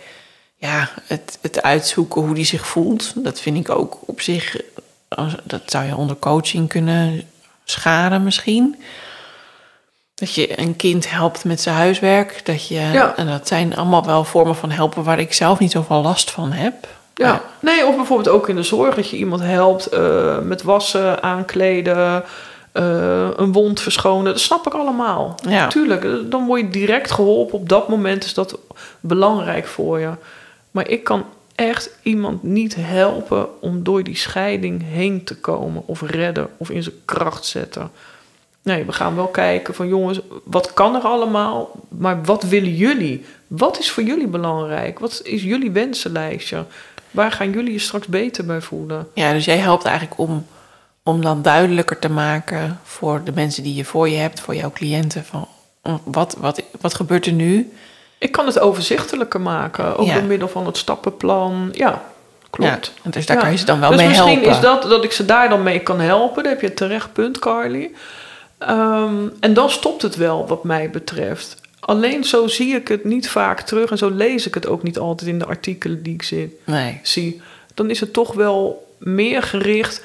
ja, 0.57 0.89
het, 1.07 1.39
het 1.41 1.63
uitzoeken 1.63 2.23
hoe 2.23 2.35
die 2.35 2.45
zich 2.45 2.67
voelt. 2.67 3.13
Dat 3.17 3.41
vind 3.41 3.57
ik 3.57 3.71
ook 3.71 3.99
op 4.07 4.21
zich, 4.21 4.57
als- 5.09 5.35
dat 5.45 5.63
zou 5.67 5.85
je 5.87 5.97
onder 5.97 6.17
coaching 6.17 6.69
kunnen 6.69 7.23
scharen 7.65 8.23
misschien. 8.23 8.83
Dat 10.23 10.35
je 10.35 10.61
een 10.61 10.77
kind 10.77 11.11
helpt 11.11 11.45
met 11.45 11.61
zijn 11.61 11.77
huiswerk. 11.77 12.41
Dat 12.45 12.69
je, 12.69 12.75
Ja. 12.75 13.17
En 13.17 13.27
dat 13.27 13.49
zijn 13.49 13.77
allemaal 13.77 14.05
wel 14.07 14.25
vormen 14.25 14.57
van 14.57 14.71
helpen 14.71 15.05
waar 15.05 15.19
ik 15.19 15.33
zelf 15.33 15.59
niet 15.59 15.71
zoveel 15.71 16.03
last 16.03 16.31
van 16.31 16.53
heb. 16.53 16.75
Ja, 17.15 17.43
nee, 17.61 17.87
of 17.87 17.97
bijvoorbeeld 17.97 18.29
ook 18.29 18.49
in 18.49 18.57
de 18.57 18.63
zorg 18.63 18.95
dat 18.95 19.11
je 19.11 19.17
iemand 19.17 19.41
helpt 19.41 19.87
eh, 19.87 20.39
met 20.39 20.63
wassen, 20.63 21.23
aankleden, 21.23 22.25
eh, 22.73 23.29
een 23.37 23.53
wond 23.53 23.81
verschonen. 23.81 24.25
Dat 24.25 24.41
snap 24.41 24.67
ik 24.67 24.73
allemaal. 24.75 25.35
Ja. 25.49 25.67
Tuurlijk, 25.67 26.05
eh, 26.05 26.11
dan 26.25 26.47
word 26.47 26.61
je 26.61 26.69
direct 26.69 27.11
geholpen. 27.11 27.59
Op 27.59 27.69
dat 27.69 27.89
moment 27.89 28.25
is 28.25 28.35
dat 28.35 28.59
belangrijk 29.01 29.67
voor 29.67 29.99
je. 30.01 30.11
Maar 30.71 30.89
ik 30.89 31.05
kan 31.05 31.25
echt 31.55 31.91
iemand 32.03 32.43
niet 32.43 32.75
helpen 32.79 33.61
om 33.61 33.83
door 33.83 34.03
die 34.03 34.17
scheiding 34.17 34.83
heen 34.93 35.25
te 35.25 35.37
komen 35.37 35.83
of 35.87 36.03
redden 36.03 36.49
of 36.57 36.71
in 36.71 36.83
zijn 36.83 36.97
kracht 37.05 37.45
zetten. 37.45 37.91
Nee, 38.63 38.85
we 38.85 38.93
gaan 38.93 39.15
wel 39.17 39.27
kijken 39.27 39.75
van 39.75 39.89
jongens, 39.89 40.21
wat 40.45 40.73
kan 40.75 40.95
er 40.95 41.03
allemaal? 41.03 41.71
Maar 41.89 42.23
wat 42.25 42.43
willen 42.43 42.75
jullie? 42.75 43.25
Wat 43.47 43.79
is 43.79 43.91
voor 43.91 44.03
jullie 44.03 44.27
belangrijk? 44.27 44.99
Wat 44.99 45.21
is 45.25 45.43
jullie 45.43 45.71
wensenlijstje? 45.71 46.65
Waar 47.11 47.33
gaan 47.33 47.51
jullie 47.51 47.73
je 47.73 47.79
straks 47.79 48.07
beter 48.07 48.45
bij 48.47 48.61
voelen? 48.61 49.09
Ja, 49.15 49.33
dus 49.33 49.45
jij 49.45 49.57
helpt 49.57 49.85
eigenlijk 49.85 50.19
om, 50.19 50.47
om 51.03 51.23
dan 51.23 51.43
duidelijker 51.43 51.99
te 51.99 52.11
maken 52.11 52.81
voor 52.85 53.21
de 53.25 53.33
mensen 53.35 53.63
die 53.63 53.75
je 53.75 53.85
voor 53.85 54.09
je 54.09 54.17
hebt, 54.17 54.41
voor 54.41 54.55
jouw 54.55 54.71
cliënten, 54.71 55.25
van 55.25 55.49
wat, 56.05 56.37
wat, 56.39 56.63
wat 56.81 56.95
gebeurt 56.95 57.27
er 57.27 57.33
nu? 57.33 57.73
Ik 58.19 58.33
kan 58.33 58.47
het 58.47 58.59
overzichtelijker 58.59 59.41
maken, 59.41 59.97
ook 59.99 60.07
Ja. 60.07 60.15
door 60.15 60.23
middel 60.25 60.49
van 60.49 60.67
het 60.67 60.77
stappenplan. 60.77 61.69
Ja, 61.73 62.03
klopt. 62.51 62.93
Ja, 63.03 63.11
dus 63.11 63.27
daar 63.27 63.37
Ja. 63.37 63.43
kan 63.43 63.53
je 63.53 63.59
ze 63.59 63.65
dan 63.65 63.81
wel 63.81 63.89
dus 63.91 63.99
mee 63.99 64.09
misschien 64.09 64.29
helpen. 64.33 64.51
is 64.51 64.61
dat 64.61 64.83
dat 64.83 65.05
ik 65.05 65.13
ze 65.13 65.25
daar 65.25 65.49
dan 65.49 65.63
mee 65.63 65.81
kan 65.81 66.01
helpen. 66.01 66.43
Daar 66.43 66.53
heb 66.53 66.61
je 66.61 66.75
terecht 66.75 67.13
punt, 67.13 67.39
Carly. 67.39 67.91
Ehm, 68.67 69.29
en 69.41 69.55
dan 69.55 69.71
stopt 69.71 70.03
het 70.03 70.17
wel, 70.17 70.47
wat 70.47 70.65
mij 70.65 70.91
betreft. 70.91 71.61
Alleen 71.81 72.25
zo 72.25 72.47
zie 72.47 72.75
ik 72.75 72.89
het 72.89 73.05
niet 73.05 73.29
vaak 73.31 73.61
terug 73.61 73.91
en 73.91 73.99
zo 73.99 74.11
lees 74.11 74.47
ik 74.47 74.55
het 74.55 74.67
ook 74.67 74.83
niet 74.83 74.99
altijd 74.99 75.31
in 75.31 75.39
de 75.39 75.47
artikelen 75.47 76.03
die 76.03 76.15
ik 76.15 76.23
zie. 76.23 76.59
Nee. 76.65 77.01
zie, 77.03 77.41
dan 77.75 77.91
is 77.91 78.01
het 78.01 78.13
toch 78.13 78.35
wel 78.35 78.87
meer 78.99 79.43
gericht. 79.43 80.03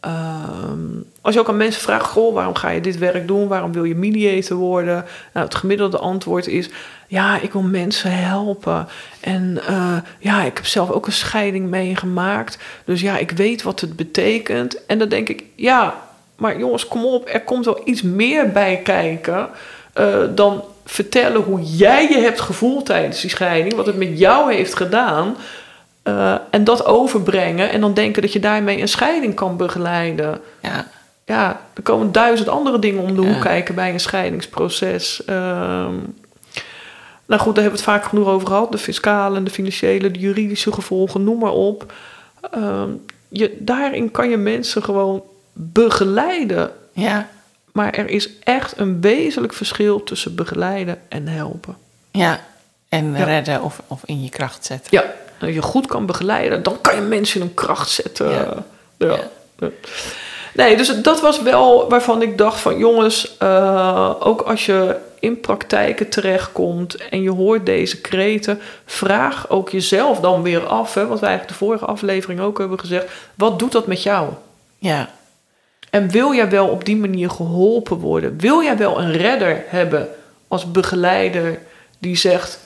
ehm, 0.00 0.78
als 1.20 1.34
je 1.34 1.40
ook 1.40 1.48
aan 1.48 1.56
mensen 1.56 1.82
vraagt: 1.82 2.06
Goh, 2.06 2.34
waarom 2.34 2.54
ga 2.54 2.68
je 2.70 2.80
dit 2.80 2.98
werk 2.98 3.26
doen? 3.28 3.48
Waarom 3.48 3.72
wil 3.72 3.84
je 3.84 3.94
mediator 3.94 4.56
worden? 4.56 5.04
Nou, 5.32 5.46
het 5.46 5.54
gemiddelde 5.54 5.98
antwoord 5.98 6.46
is: 6.46 6.68
Ja, 7.06 7.40
ik 7.40 7.52
wil 7.52 7.62
mensen 7.62 8.12
helpen. 8.12 8.88
En 9.20 9.60
eh, 9.66 9.96
ja, 10.18 10.42
ik 10.42 10.56
heb 10.56 10.66
zelf 10.66 10.90
ook 10.90 11.06
een 11.06 11.12
scheiding 11.12 11.68
meegemaakt. 11.68 12.58
Dus 12.84 13.00
ja, 13.00 13.18
ik 13.18 13.30
weet 13.30 13.62
wat 13.62 13.80
het 13.80 13.96
betekent. 13.96 14.86
En 14.86 14.98
dan 14.98 15.08
denk 15.08 15.28
ik: 15.28 15.44
Ja, 15.54 16.08
maar 16.40 16.58
jongens, 16.58 16.88
kom 16.88 17.04
op, 17.04 17.28
er 17.32 17.40
komt 17.40 17.64
wel 17.64 17.80
iets 17.84 18.02
meer 18.02 18.50
bij 18.50 18.80
kijken. 18.84 19.48
eh, 19.92 20.18
dan 20.34 20.64
vertellen 20.84 21.40
hoe 21.42 21.62
jij 21.62 22.08
je 22.08 22.18
hebt 22.18 22.40
gevoeld 22.40 22.86
tijdens 22.86 23.20
die 23.20 23.30
scheiding, 23.30 23.74
wat 23.74 23.86
het 23.86 23.96
met 23.96 24.18
jou 24.18 24.54
heeft 24.54 24.74
gedaan. 24.76 25.36
Eh, 26.02 26.34
en 26.50 26.64
dat 26.64 26.84
overbrengen 26.84 27.70
en 27.70 27.80
dan 27.80 27.94
denken 27.94 28.22
dat 28.22 28.32
je 28.32 28.40
daarmee 28.40 28.80
een 28.80 28.88
scheiding 28.88 29.34
kan 29.34 29.56
begeleiden. 29.56 30.40
Ja, 30.62 30.86
Ja, 31.24 31.60
er 31.74 31.82
komen 31.82 32.12
duizend 32.12 32.48
andere 32.48 32.78
dingen 32.78 33.02
om 33.02 33.14
de 33.14 33.20
hoek 33.20 33.34
Ja. 33.34 33.40
kijken 33.42 33.74
bij 33.74 33.92
een 33.92 34.00
scheidingsproces. 34.00 35.24
Ehm, 35.24 35.94
nou 37.26 37.40
goed, 37.40 37.54
daar 37.54 37.62
hebben 37.64 37.64
we 37.64 37.70
het 37.70 37.96
vaak 38.00 38.04
genoeg 38.04 38.28
over 38.28 38.46
gehad. 38.48 38.72
De 38.72 38.78
fiscale, 38.78 39.42
de 39.42 39.50
financiële, 39.50 40.10
de 40.10 40.18
juridische 40.18 40.72
gevolgen, 40.72 41.24
noem 41.24 41.38
maar 41.38 41.52
op. 41.52 41.92
Ehm, 42.50 42.88
je, 43.28 43.56
daarin 43.58 44.10
kan 44.10 44.30
je 44.30 44.36
mensen 44.36 44.82
gewoon 44.82 45.22
begeleiden. 45.72 46.70
ja, 46.92 47.28
Maar 47.72 47.92
er 47.94 48.08
is 48.08 48.28
echt 48.42 48.78
een 48.78 49.00
wezenlijk 49.00 49.52
verschil 49.52 50.04
tussen 50.04 50.34
begeleiden 50.34 50.98
en 51.08 51.28
helpen. 51.28 51.76
ja. 52.10 52.40
En 52.88 53.12
Ja. 53.16 53.24
redden 53.24 53.62
of, 53.62 53.80
of 53.86 54.00
in 54.04 54.22
je 54.22 54.28
kracht 54.30 54.64
zetten. 54.64 54.88
Ja, 54.90 55.04
als 55.40 55.50
je 55.54 55.62
goed 55.62 55.86
kan 55.86 56.06
begeleiden, 56.06 56.62
dan 56.62 56.80
kan 56.80 56.94
je 56.94 57.00
mensen 57.00 57.40
in 57.40 57.46
hun 57.46 57.54
kracht 57.54 57.90
zetten. 57.90 58.30
Ja. 58.30 58.54
Ja. 58.96 59.06
Ja. 59.06 59.18
Ja. 59.58 59.68
Nee, 60.54 60.76
dus 60.76 61.02
dat 61.02 61.20
was 61.20 61.42
wel 61.42 61.88
waarvan 61.88 62.22
ik 62.22 62.38
dacht 62.38 62.60
van 62.60 62.78
jongens, 62.78 63.36
eh, 63.38 64.14
ook 64.20 64.40
als 64.40 64.66
je 64.66 64.96
in 65.18 65.40
praktijken 65.40 66.08
terechtkomt 66.08 66.94
en 67.08 67.22
je 67.22 67.30
hoort 67.30 67.66
deze 67.66 68.00
kreten, 68.00 68.60
vraag 68.86 69.48
ook 69.50 69.68
jezelf 69.70 70.20
dan 70.20 70.42
weer 70.42 70.66
af, 70.66 70.94
hè, 70.94 71.06
wat 71.06 71.20
wij 71.20 71.28
eigenlijk 71.28 71.58
de 71.58 71.64
vorige 71.64 71.84
aflevering 71.84 72.40
ook 72.40 72.58
hebben 72.58 72.78
gezegd, 72.80 73.06
wat 73.34 73.58
doet 73.58 73.72
dat 73.72 73.86
met 73.86 74.02
jou? 74.02 74.28
Ja, 74.78 75.08
En 75.90 76.08
wil 76.10 76.34
jij 76.34 76.50
wel 76.50 76.68
op 76.68 76.84
die 76.84 76.96
manier 76.96 77.30
geholpen 77.30 77.96
worden? 77.96 78.38
Wil 78.38 78.62
jij 78.62 78.76
wel 78.76 79.00
een 79.00 79.12
redder 79.12 79.64
hebben 79.66 80.08
als 80.48 80.70
begeleider 80.70 81.58
die 81.98 82.16
zegt: 82.16 82.58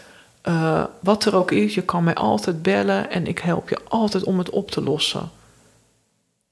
eh, 0.42 0.84
Wat 1.00 1.24
er 1.24 1.36
ook 1.36 1.50
is, 1.50 1.74
je 1.74 1.82
kan 1.82 2.04
mij 2.04 2.14
altijd 2.14 2.62
bellen 2.62 3.10
en 3.10 3.26
ik 3.26 3.38
help 3.38 3.68
je 3.68 3.78
altijd 3.88 4.24
om 4.24 4.38
het 4.38 4.50
op 4.50 4.70
te 4.70 4.82
lossen? 4.82 5.30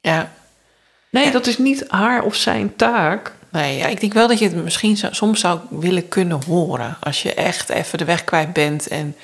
ja. 0.00 0.32
Nee, 1.10 1.30
dat 1.30 1.46
is 1.46 1.58
niet 1.58 1.84
haar 1.88 2.22
of 2.22 2.34
zijn 2.34 2.76
taak. 2.76 3.32
Nee, 3.48 3.76
ja, 3.76 3.86
ik 3.86 4.00
denk 4.00 4.12
wel 4.12 4.28
dat 4.28 4.38
je 4.38 4.44
het 4.44 4.62
misschien 4.64 4.96
zo- 4.96 5.08
soms 5.10 5.40
zou 5.40 5.60
willen 5.70 6.08
kunnen 6.08 6.44
horen. 6.46 6.96
Als 7.00 7.22
je 7.22 7.34
echt 7.34 7.68
even 7.68 7.98
de 7.98 8.04
weg 8.04 8.24
kwijt 8.24 8.52
bent 8.52 8.88
en 8.88 9.16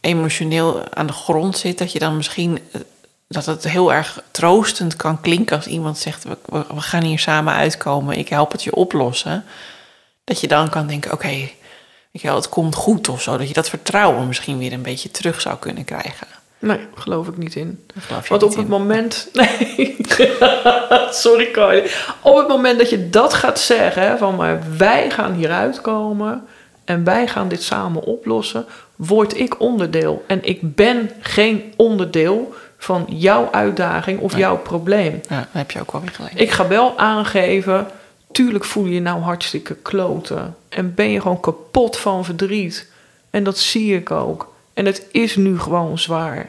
emotioneel 0.00 0.94
aan 0.94 1.06
de 1.06 1.12
grond 1.12 1.58
zit, 1.58 1.78
dat 1.78 1.92
je 1.92 1.98
dan 1.98 2.16
misschien 2.16 2.58
eh, 2.72 2.80
dat 3.28 3.46
het 3.46 3.64
heel 3.64 3.92
erg 3.92 4.22
troostend 4.30 4.96
kan 4.96 5.20
klinken 5.20 5.56
als 5.56 5.66
iemand 5.66 5.98
zegt: 5.98 6.24
we, 6.24 6.38
we, 6.44 6.64
we 6.74 6.80
gaan 6.80 7.02
hier 7.02 7.18
samen 7.18 7.54
uitkomen, 7.54 8.18
ik 8.18 8.28
help 8.28 8.52
het 8.52 8.62
je 8.62 8.74
oplossen. 8.74 9.44
Dat 10.24 10.40
je 10.40 10.48
dan 10.48 10.68
kan 10.68 10.86
denken: 10.86 11.12
oké, 11.12 11.48
wel, 12.22 12.34
het 12.34 12.48
komt 12.48 12.74
goed 12.74 13.08
of 13.08 13.22
zo. 13.22 13.36
Dat 13.36 13.48
je 13.48 13.54
dat 13.54 13.68
vertrouwen 13.68 14.26
misschien 14.26 14.58
weer 14.58 14.72
een 14.72 14.82
beetje 14.82 15.10
terug 15.10 15.40
zou 15.40 15.56
kunnen 15.58 15.84
krijgen. 15.84 16.26
Nee, 16.58 16.78
geloof 16.94 17.28
ik 17.28 17.36
niet 17.36 17.54
in. 17.54 17.84
Daar 17.94 18.02
geloof 18.02 18.22
je 18.22 18.28
Want 18.28 18.42
op 18.42 18.50
het 18.50 18.58
in. 18.58 18.66
moment. 18.66 19.28
Nee. 19.32 19.96
Sorry, 21.10 21.50
Carly. 21.50 21.90
Op 22.20 22.36
het 22.36 22.48
moment 22.48 22.78
dat 22.78 22.90
je 22.90 23.10
dat 23.10 23.34
gaat 23.34 23.58
zeggen, 23.58 24.18
van 24.18 24.36
maar 24.36 24.62
wij 24.76 25.10
gaan 25.10 25.32
hieruit 25.32 25.80
komen 25.80 26.46
en 26.84 27.04
wij 27.04 27.28
gaan 27.28 27.48
dit 27.48 27.62
samen 27.62 28.02
oplossen, 28.02 28.66
word 28.96 29.38
ik 29.38 29.60
onderdeel. 29.60 30.24
En 30.26 30.44
ik 30.44 30.74
ben 30.74 31.10
geen 31.20 31.72
onderdeel 31.76 32.54
van 32.78 33.04
jouw 33.08 33.48
uitdaging 33.50 34.20
of 34.20 34.36
jouw 34.36 34.56
probleem. 34.56 35.20
Ja, 35.28 35.36
daar 35.36 35.48
heb 35.52 35.70
je 35.70 35.80
ook 35.80 35.92
wel 35.92 36.00
weer 36.00 36.10
gelijk. 36.10 36.34
Ik 36.34 36.50
ga 36.50 36.68
wel 36.68 36.98
aangeven, 36.98 37.86
tuurlijk 38.32 38.64
voel 38.64 38.84
je 38.84 38.94
je 38.94 39.00
nou 39.00 39.20
hartstikke 39.20 39.74
kloten. 39.74 40.56
En 40.68 40.94
ben 40.94 41.10
je 41.10 41.20
gewoon 41.20 41.40
kapot 41.40 41.96
van 41.96 42.24
verdriet. 42.24 42.90
En 43.30 43.44
dat 43.44 43.58
zie 43.58 43.96
ik 43.96 44.10
ook. 44.10 44.52
En 44.74 44.86
het 44.86 45.06
is 45.10 45.36
nu 45.36 45.58
gewoon 45.58 45.98
zwaar. 45.98 46.48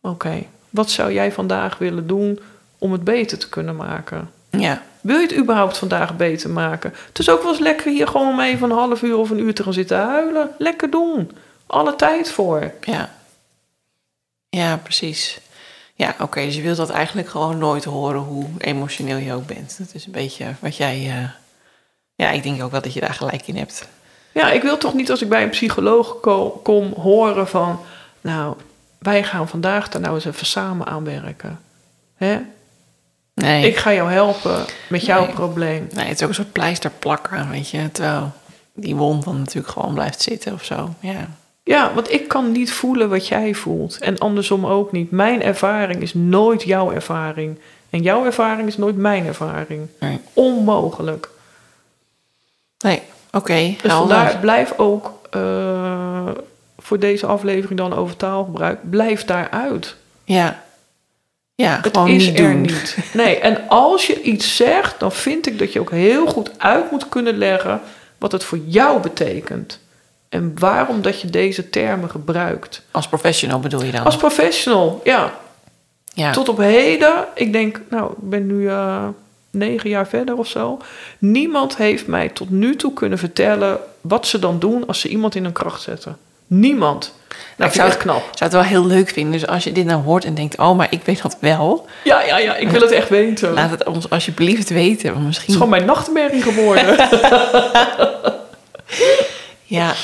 Oké, 0.00 0.42
wat 0.70 0.90
zou 0.90 1.12
jij 1.12 1.32
vandaag 1.32 1.78
willen 1.78 2.06
doen 2.06 2.40
om 2.78 2.92
het 2.92 3.04
beter 3.04 3.38
te 3.38 3.48
kunnen 3.48 3.76
maken? 3.76 4.30
Ja, 4.50 4.82
Wil 5.06 5.18
je 5.18 5.26
het 5.26 5.36
überhaupt 5.36 5.78
vandaag 5.78 6.16
beter 6.16 6.50
maken? 6.50 6.94
Het 7.08 7.18
is 7.18 7.30
ook 7.30 7.42
wel 7.42 7.50
eens 7.52 7.60
lekker 7.60 7.90
hier 7.92 8.06
gewoon 8.06 8.28
om 8.28 8.40
even 8.40 8.70
een 8.70 8.76
half 8.76 9.02
uur 9.02 9.16
of 9.16 9.30
een 9.30 9.38
uur 9.40 9.54
te 9.54 9.62
gaan 9.62 9.72
zitten 9.72 9.98
huilen. 9.98 10.50
Lekker 10.58 10.90
doen. 10.90 11.30
Alle 11.66 11.96
tijd 11.96 12.30
voor. 12.30 12.72
ja. 12.84 13.14
Ja, 14.56 14.76
precies. 14.76 15.38
Ja, 15.94 16.14
oké, 16.20 16.40
dus 16.44 16.54
je 16.56 16.62
wilt 16.62 16.76
dat 16.76 16.90
eigenlijk 16.90 17.28
gewoon 17.28 17.58
nooit 17.58 17.84
horen 17.84 18.20
hoe 18.20 18.46
emotioneel 18.58 19.16
je 19.16 19.32
ook 19.34 19.46
bent. 19.46 19.78
Dat 19.78 19.88
is 19.92 20.06
een 20.06 20.12
beetje 20.12 20.46
wat 20.60 20.76
jij... 20.76 20.94
eh, 21.10 21.28
Ja, 22.14 22.30
ik 22.30 22.42
denk 22.42 22.62
ook 22.62 22.70
wel 22.70 22.80
dat 22.80 22.92
je 22.92 23.00
daar 23.00 23.14
gelijk 23.14 23.46
in 23.46 23.56
hebt. 23.56 23.88
Ja, 24.32 24.50
ik 24.50 24.62
wil 24.62 24.78
toch 24.78 24.94
niet 24.94 25.10
als 25.10 25.22
ik 25.22 25.28
bij 25.28 25.42
een 25.42 25.48
psycholoog 25.50 26.20
ko- 26.20 26.60
kom 26.62 26.92
horen 26.92 27.48
van... 27.48 27.80
Nou, 28.20 28.56
wij 28.98 29.24
gaan 29.24 29.48
vandaag 29.48 29.88
daar 29.88 30.00
nou 30.00 30.14
eens 30.14 30.24
even 30.24 30.46
samen 30.46 30.86
aan 30.86 31.04
werken. 31.04 31.60
Hè? 32.16 32.38
Nee, 33.34 33.66
Ik 33.68 33.76
ga 33.76 33.92
jou 33.92 34.10
helpen 34.12 34.64
met 34.88 35.04
jouw 35.06 35.24
Nee. 35.24 35.34
probleem. 35.34 35.88
nee, 35.94 36.06
het 36.06 36.14
is 36.16 36.22
ook 36.22 36.28
een 36.28 36.34
soort 36.34 36.52
pleister 36.52 36.90
plakken, 36.90 37.50
weet 37.50 37.70
je. 37.70 37.90
Terwijl 37.92 38.32
die 38.74 38.96
wond 38.96 39.24
dan 39.24 39.38
natuurlijk 39.38 39.72
gewoon 39.72 39.94
blijft 39.94 40.22
zitten 40.22 40.52
of 40.52 40.64
zo. 40.64 40.94
Ja, 41.00 41.28
Ja, 41.68 41.94
want 41.94 42.12
ik 42.12 42.28
kan 42.28 42.52
niet 42.52 42.72
voelen 42.72 43.08
wat 43.08 43.28
jij 43.28 43.54
voelt. 43.54 43.98
En 43.98 44.18
andersom 44.18 44.66
ook 44.66 44.92
niet. 44.92 45.10
Mijn 45.10 45.42
ervaring 45.42 46.02
is 46.02 46.14
nooit 46.14 46.62
jouw 46.62 46.92
ervaring. 46.92 47.58
En 47.90 48.02
jouw 48.02 48.24
ervaring 48.24 48.68
is 48.68 48.76
nooit 48.76 48.96
mijn 48.96 49.26
ervaring. 49.26 49.88
nee. 50.00 50.18
Onmogelijk. 50.32 51.28
Nee, 52.78 53.02
oké. 53.32 53.54
Dus 53.82 53.90
helder. 53.90 54.16
vandaar, 54.16 54.38
blijf 54.38 54.72
ook 54.76 55.12
eh, 55.30 56.28
voor 56.78 56.98
deze 56.98 57.26
aflevering 57.26 57.78
dan 57.78 57.94
over 57.94 58.16
taalgebruik. 58.16 58.90
Blijf 58.90 59.24
daaruit. 59.24 59.96
Ja. 60.24 60.64
Ja, 61.54 61.80
Het 61.82 61.96
gewoon 61.96 62.08
is 62.08 62.26
niet 62.26 62.38
er 62.38 62.50
doen. 62.50 62.60
niet. 62.60 62.96
Nee, 63.12 63.38
en 63.38 63.68
als 63.68 64.06
je 64.06 64.22
iets 64.22 64.56
zegt, 64.56 65.00
dan 65.00 65.12
vind 65.12 65.46
ik 65.46 65.58
dat 65.58 65.72
je 65.72 65.80
ook 65.80 65.90
heel 65.90 66.26
goed 66.26 66.50
uit 66.58 66.90
moet 66.90 67.08
kunnen 67.08 67.38
leggen 67.38 67.80
wat 68.18 68.32
het 68.32 68.44
voor 68.44 68.58
jou 68.66 69.00
betekent. 69.00 69.80
En 70.36 70.52
waarom 70.58 71.02
dat 71.02 71.20
je 71.20 71.30
deze 71.30 71.70
termen 71.70 72.10
gebruikt. 72.10 72.82
Als 72.90 73.08
professional 73.08 73.60
bedoel 73.60 73.82
je 73.82 73.92
dan? 73.92 74.04
Als 74.04 74.16
professional, 74.16 75.00
ja. 75.04 75.32
ja. 76.14 76.32
Tot 76.32 76.48
op 76.48 76.58
heden, 76.58 77.24
ik 77.34 77.52
denk, 77.52 77.80
nou, 77.90 78.10
ik 78.10 78.30
ben 78.30 78.46
nu 78.46 78.68
eh, 78.68 79.04
negen 79.50 79.90
jaar 79.90 80.08
verder 80.08 80.36
of 80.36 80.46
zo. 80.46 80.78
Niemand 81.18 81.76
heeft 81.76 82.06
mij 82.06 82.28
tot 82.28 82.50
nu 82.50 82.76
toe 82.76 82.92
kunnen 82.92 83.18
vertellen 83.18 83.78
wat 84.00 84.26
ze 84.26 84.38
dan 84.38 84.58
doen 84.58 84.86
als 84.86 85.00
ze 85.00 85.08
iemand 85.08 85.34
in 85.34 85.44
een 85.44 85.52
kracht 85.52 85.82
zetten. 85.82 86.16
Niemand. 86.46 87.14
Nou, 87.28 87.38
ik 87.38 87.56
vind 87.56 87.68
ik 87.70 87.74
zou, 87.74 87.88
echt 87.88 87.98
knap. 87.98 88.20
zou 88.20 88.34
het 88.50 88.52
wel 88.52 88.62
heel 88.62 88.86
leuk 88.86 89.08
vinden. 89.08 89.32
Dus 89.32 89.46
als 89.46 89.64
je 89.64 89.72
dit 89.72 89.84
nou 89.84 90.02
hoort 90.02 90.24
en 90.24 90.34
denkt... 90.34 90.58
oh, 90.58 90.76
maar 90.76 90.86
ik 90.90 91.02
weet 91.04 91.22
dat 91.22 91.36
wel. 91.40 91.86
Ja, 92.04 92.22
ja, 92.22 92.38
ja, 92.38 92.56
ik 92.56 92.68
wil 92.68 92.80
het 92.80 92.90
echt 92.90 93.08
weten. 93.08 93.52
Laat 93.52 93.70
het 93.70 93.84
ons 93.84 94.10
alsjeblieft 94.10 94.68
weten. 94.68 95.04
Want 95.04 95.16
Het 95.16 95.26
misschien... 95.26 95.48
is 95.48 95.54
gewoon 95.54 95.70
mijn 95.70 95.84
nachtmerrie 95.84 96.42
geworden. 96.42 96.96
ja, 99.66 99.94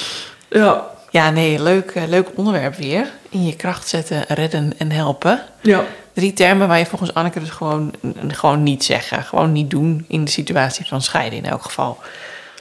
ja, 0.48 0.90
ja, 1.10 1.30
nee, 1.30 1.62
leuk, 1.62 1.90
eh, 1.90 2.02
leuk 2.06 2.28
onderwerp 2.34 2.74
weer. 2.74 3.10
In 3.28 3.46
je 3.46 3.56
kracht 3.56 3.88
zetten, 3.88 4.24
redden 4.28 4.72
en 4.78 4.90
helpen. 4.90 5.42
ja. 5.60 5.84
Drie 6.12 6.32
termen 6.32 6.68
waar 6.68 6.78
je 6.78 6.86
volgens 6.86 7.14
Anneke 7.14 7.40
dus 7.40 7.50
gewoon, 7.50 7.94
gewoon 8.28 8.62
niet 8.62 8.84
zeggen. 8.84 9.22
Gewoon 9.24 9.52
niet 9.52 9.70
doen 9.70 10.04
in 10.08 10.24
de 10.24 10.30
situatie 10.30 10.86
van 10.86 11.02
scheiden 11.02 11.38
in 11.38 11.44
elk 11.44 11.62
geval. 11.62 11.98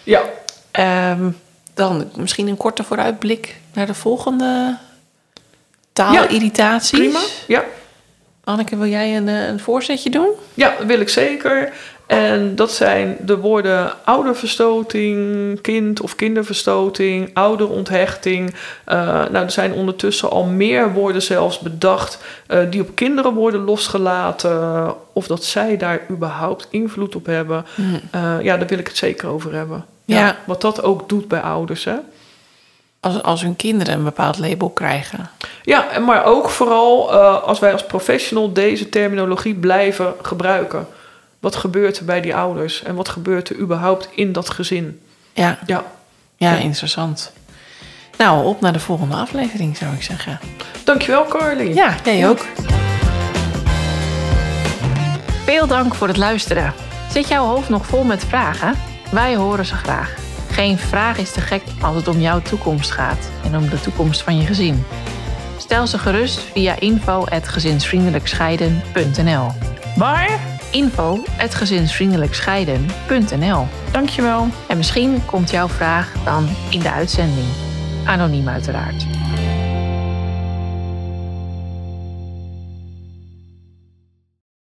ja. 0.04 0.22
Ehm, 0.72 1.30
dan 1.74 2.12
misschien 2.16 2.48
een 2.48 2.58
korte 2.58 2.84
vooruitblik 2.84 3.56
naar 3.74 3.86
de 3.86 3.94
volgende 3.94 4.78
taalirritaties. 5.94 7.00
Prima. 7.00 7.20
Ja. 7.48 7.64
Anneke, 8.44 8.78
wil 8.78 8.88
jij 8.88 9.18
een, 9.18 9.28
eh, 9.28 9.48
een 9.48 9.60
voorzetje 9.60 10.10
doen? 10.10 10.30
ja, 10.54 10.76
dat 10.78 10.88
wil 10.88 11.00
ik 11.00 11.10
zeker. 11.10 11.74
En 12.12 12.56
dat 12.56 12.72
zijn 12.72 13.18
de 13.20 13.38
woorden 13.38 13.94
ouderverstoting, 14.06 15.62
kind 15.62 16.02
of 16.02 16.16
kinderverstoting, 16.16 17.30
ouderonthechting. 17.34 18.54
Eh, 18.86 18.98
nou, 19.06 19.36
er 19.36 19.52
zijn 19.52 19.74
ondertussen 19.74 20.30
al 20.30 20.44
meer 20.44 20.94
woorden 20.94 21.22
zelfs 21.22 21.60
bedacht 21.60 22.24
eh, 22.48 22.60
die 22.70 22.82
op 22.82 22.96
kinderen 22.96 23.34
worden 23.34 23.64
losgelaten. 23.64 24.94
Of 25.14 25.28
dat 25.28 25.44
zij 25.44 25.78
daar 25.78 26.02
überhaupt 26.10 26.68
invloed 26.70 27.16
op 27.16 27.26
hebben. 27.26 27.66
Eh, 28.12 28.42
ja, 28.42 28.58
daar 28.58 28.68
wil 28.68 28.80
ik 28.80 28.88
het 28.88 28.98
zeker 28.98 29.28
over 29.28 29.54
hebben. 29.54 29.86
Ja, 30.06 30.20
Ja. 30.20 30.38
Wat 30.46 30.62
dat 30.62 30.84
ook 30.84 31.10
doet 31.10 31.28
bij 31.28 31.42
ouders, 31.42 31.84
hè. 31.84 31.96
Als, 33.00 33.24
als 33.24 33.42
hun 33.42 33.56
kinderen 33.56 33.94
een 33.94 34.04
bepaald 34.04 34.40
label 34.40 34.70
krijgen. 34.70 35.30
Ja, 35.64 36.00
maar 36.00 36.26
ook 36.26 36.50
vooral 36.50 37.12
als 37.42 37.60
wij 37.60 37.72
als 37.72 37.86
professional 37.86 38.54
deze 38.54 38.90
terminologie 38.90 39.56
blijven 39.56 40.14
gebruiken. 40.22 40.88
Wat 41.42 41.56
gebeurt 41.56 41.98
er 42.00 42.06
bij 42.06 42.22
die 42.22 42.36
ouders 42.36 42.84
en 42.84 42.96
wat 42.96 43.10
gebeurt 43.10 43.50
er 43.50 43.58
überhaupt 43.58 44.10
in 44.16 44.32
dat 44.32 44.50
gezin? 44.50 45.02
Ja, 45.34 45.58
Ja, 45.66 45.84
ja, 46.38 46.52
Ja. 46.54 46.58
interessant. 46.58 47.32
Nou, 48.18 48.46
op 48.46 48.62
naar 48.62 48.74
de 48.74 48.80
volgende 48.80 49.16
aflevering 49.16 49.78
zou 49.78 49.94
ik 49.94 50.02
zeggen. 50.04 50.40
dankjewel 50.84 51.26
Carly. 51.26 51.74
Ja, 51.74 51.96
jij 52.04 52.30
ook. 52.30 52.46
Veel 55.46 55.68
dank 55.68 55.96
voor 55.96 56.08
het 56.08 56.18
luisteren. 56.18 56.74
Zit 57.12 57.28
jouw 57.28 57.46
hoofd 57.46 57.70
nog 57.70 57.86
vol 57.86 58.04
met 58.04 58.26
vragen? 58.26 58.74
Wij 59.12 59.36
horen 59.36 59.66
ze 59.66 59.76
graag. 59.76 60.14
Geen 60.52 60.78
vraag 60.78 61.18
is 61.18 61.32
te 61.32 61.42
gek 61.42 61.62
als 61.82 61.96
het 61.96 62.08
om 62.08 62.20
jouw 62.20 62.42
toekomst 62.42 62.92
gaat 62.92 63.30
en 63.46 63.58
om 63.58 63.70
de 63.70 63.80
toekomst 63.80 64.22
van 64.22 64.38
je 64.38 64.46
gezin. 64.46 64.84
Stel 65.58 65.88
ze 65.88 65.98
gerust 65.98 66.40
via 66.40 66.80
info.gezinsvriendelijkscheiden.nl 66.80 69.48
Waar? 69.96 70.40
info.gezinsvriendelijkscheiden.nl 70.72 73.68
Dankjewel. 73.92 74.48
En 74.68 74.78
misschien 74.78 75.26
komt 75.26 75.50
jouw 75.50 75.68
vraag 75.68 76.14
dan 76.24 76.48
in 76.70 76.80
de 76.80 76.92
uitzending. 76.92 77.48
Anoniem 78.06 78.48
uiteraard. 78.48 79.11